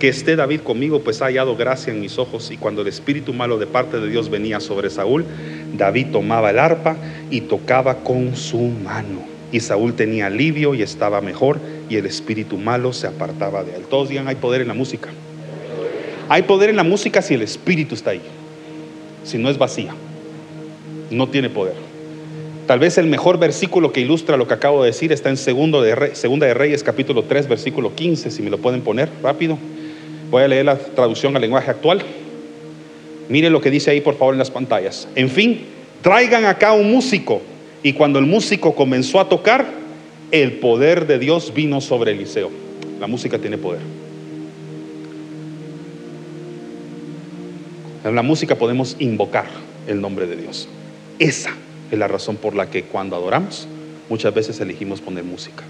[0.00, 2.50] que esté David conmigo, pues ha hallado gracia en mis ojos.
[2.50, 5.24] Y cuando el espíritu malo de parte de Dios venía sobre Saúl,
[5.76, 6.96] David tomaba el arpa
[7.30, 9.20] y tocaba con su mano.
[9.52, 13.82] Y Saúl tenía alivio y estaba mejor, y el espíritu malo se apartaba de él.
[13.88, 15.10] Todos digan, hay poder en la música.
[16.28, 18.22] Hay poder en la música si el espíritu está ahí
[19.24, 19.94] si no es vacía.
[21.10, 21.74] No tiene poder.
[22.66, 25.82] Tal vez el mejor versículo que ilustra lo que acabo de decir está en segundo
[25.82, 29.58] de Segunda de Reyes, capítulo 3, versículo 15, si me lo pueden poner rápido.
[30.30, 32.02] Voy a leer la traducción al lenguaje actual.
[33.28, 35.08] Mire lo que dice ahí, por favor, en las pantallas.
[35.14, 35.62] En fin,
[36.02, 37.42] traigan acá un músico.
[37.82, 39.66] Y cuando el músico comenzó a tocar,
[40.30, 42.50] el poder de Dios vino sobre Eliseo.
[43.00, 43.80] La música tiene poder.
[48.04, 49.46] En la música podemos invocar
[49.86, 50.68] el nombre de Dios.
[51.18, 51.50] Esa
[51.90, 53.66] es la razón por la que cuando adoramos
[54.08, 55.64] muchas veces elegimos poner música.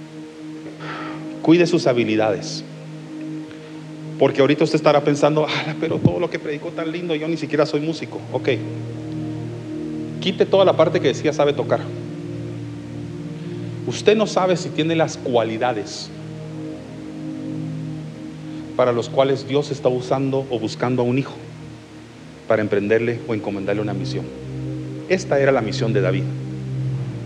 [1.42, 2.64] Cuide sus habilidades.
[4.20, 5.46] Porque ahorita usted estará pensando,
[5.80, 8.20] pero todo lo que predicó tan lindo, yo ni siquiera soy músico.
[8.32, 8.50] Ok.
[10.20, 11.80] Quite toda la parte que decía sabe tocar.
[13.86, 16.10] Usted no sabe si tiene las cualidades
[18.76, 21.36] para los cuales Dios está usando o buscando a un hijo
[22.46, 24.26] para emprenderle o encomendarle una misión.
[25.08, 26.24] Esta era la misión de David.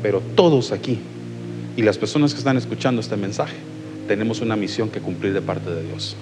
[0.00, 1.00] Pero todos aquí
[1.76, 3.56] y las personas que están escuchando este mensaje
[4.06, 6.16] tenemos una misión que cumplir de parte de Dios.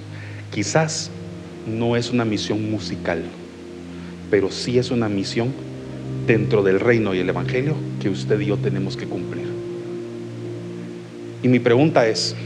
[0.52, 1.10] Quizás
[1.66, 3.22] no es una misión musical,
[4.30, 5.48] pero sí es una misión
[6.26, 9.46] dentro del reino y el evangelio que usted y yo tenemos que cumplir.
[11.42, 12.36] Y mi pregunta es,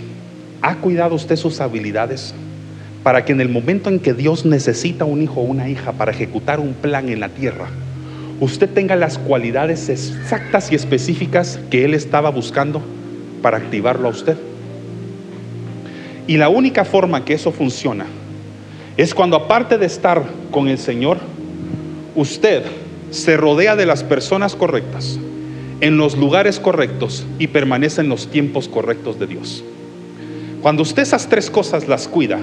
[0.62, 2.32] ¿ha cuidado usted sus habilidades
[3.02, 6.12] para que en el momento en que Dios necesita un hijo o una hija para
[6.12, 7.68] ejecutar un plan en la tierra,
[8.40, 12.82] usted tenga las cualidades exactas y específicas que Él estaba buscando
[13.42, 14.36] para activarlo a usted.
[16.26, 18.06] Y la única forma que eso funciona
[18.96, 21.18] es cuando aparte de estar con el Señor,
[22.14, 22.62] usted
[23.10, 25.18] se rodea de las personas correctas,
[25.80, 29.62] en los lugares correctos y permanece en los tiempos correctos de Dios.
[30.62, 32.38] Cuando usted esas tres cosas las cuida,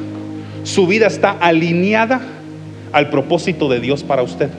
[0.64, 2.22] su vida está alineada
[2.92, 4.50] al propósito de Dios para usted.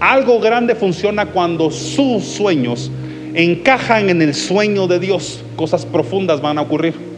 [0.00, 2.90] Algo grande funciona cuando sus sueños
[3.34, 5.42] encajan en el sueño de Dios.
[5.56, 7.11] Cosas profundas van a ocurrir.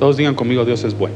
[0.00, 1.14] Todos digan conmigo, Dios es bueno.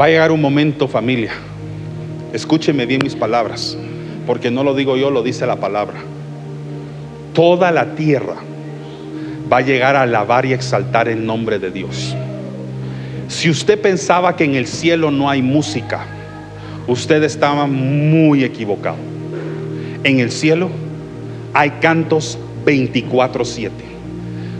[0.00, 1.32] Va a llegar un momento, familia.
[2.32, 3.76] Escúcheme bien mis palabras,
[4.26, 5.96] porque no lo digo yo, lo dice la palabra.
[7.34, 8.36] Toda la tierra
[9.52, 12.16] va a llegar a alabar y exaltar el nombre de Dios.
[13.28, 16.06] Si usted pensaba que en el cielo no hay música,
[16.86, 18.96] usted estaba muy equivocado.
[20.02, 20.70] En el cielo
[21.52, 23.91] hay cantos 24/7.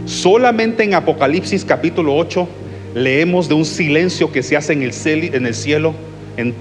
[0.05, 2.47] Solamente en Apocalipsis capítulo 8
[2.93, 5.93] leemos de un silencio que se hace en el, cielo
[6.35, 6.53] en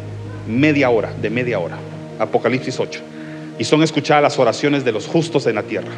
[0.47, 1.77] media hora, de media hora.
[2.21, 3.01] Apocalipsis 8.
[3.59, 5.91] Y son escuchadas las oraciones de los justos en la tierra.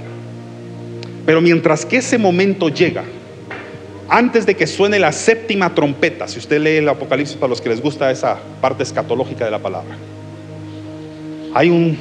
[1.26, 3.04] Pero mientras que ese momento llega,
[4.08, 7.68] antes de que suene la séptima trompeta, si usted lee el Apocalipsis para los que
[7.68, 9.96] les gusta esa parte escatológica de la palabra,
[11.52, 11.98] hay un,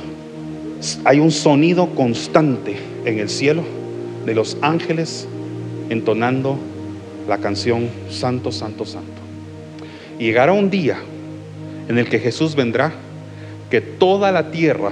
[1.04, 3.64] hay un sonido constante en el cielo
[4.26, 5.28] de los ángeles
[5.90, 6.58] entonando
[7.28, 9.22] la canción Santo, Santo, Santo.
[10.20, 10.98] Llegará un día
[11.88, 12.94] en el que Jesús vendrá,
[13.70, 14.92] que toda la tierra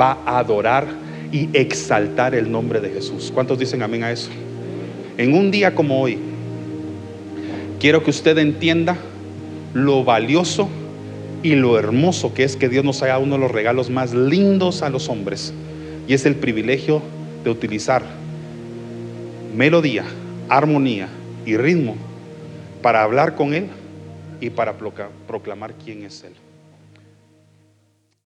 [0.00, 0.86] va a adorar
[1.32, 3.30] y exaltar el nombre de Jesús.
[3.34, 4.30] ¿Cuántos dicen amén a eso?
[5.16, 6.18] En un día como hoy,
[7.80, 8.96] quiero que usted entienda
[9.74, 10.68] lo valioso
[11.42, 14.82] y lo hermoso que es que Dios nos haya uno de los regalos más lindos
[14.82, 15.52] a los hombres.
[16.06, 17.02] Y es el privilegio
[17.44, 18.02] de utilizar
[19.54, 20.04] melodía,
[20.48, 21.08] armonía
[21.44, 21.96] y ritmo
[22.82, 23.68] para hablar con Él
[24.40, 24.74] y para
[25.26, 26.34] proclamar quién es Él.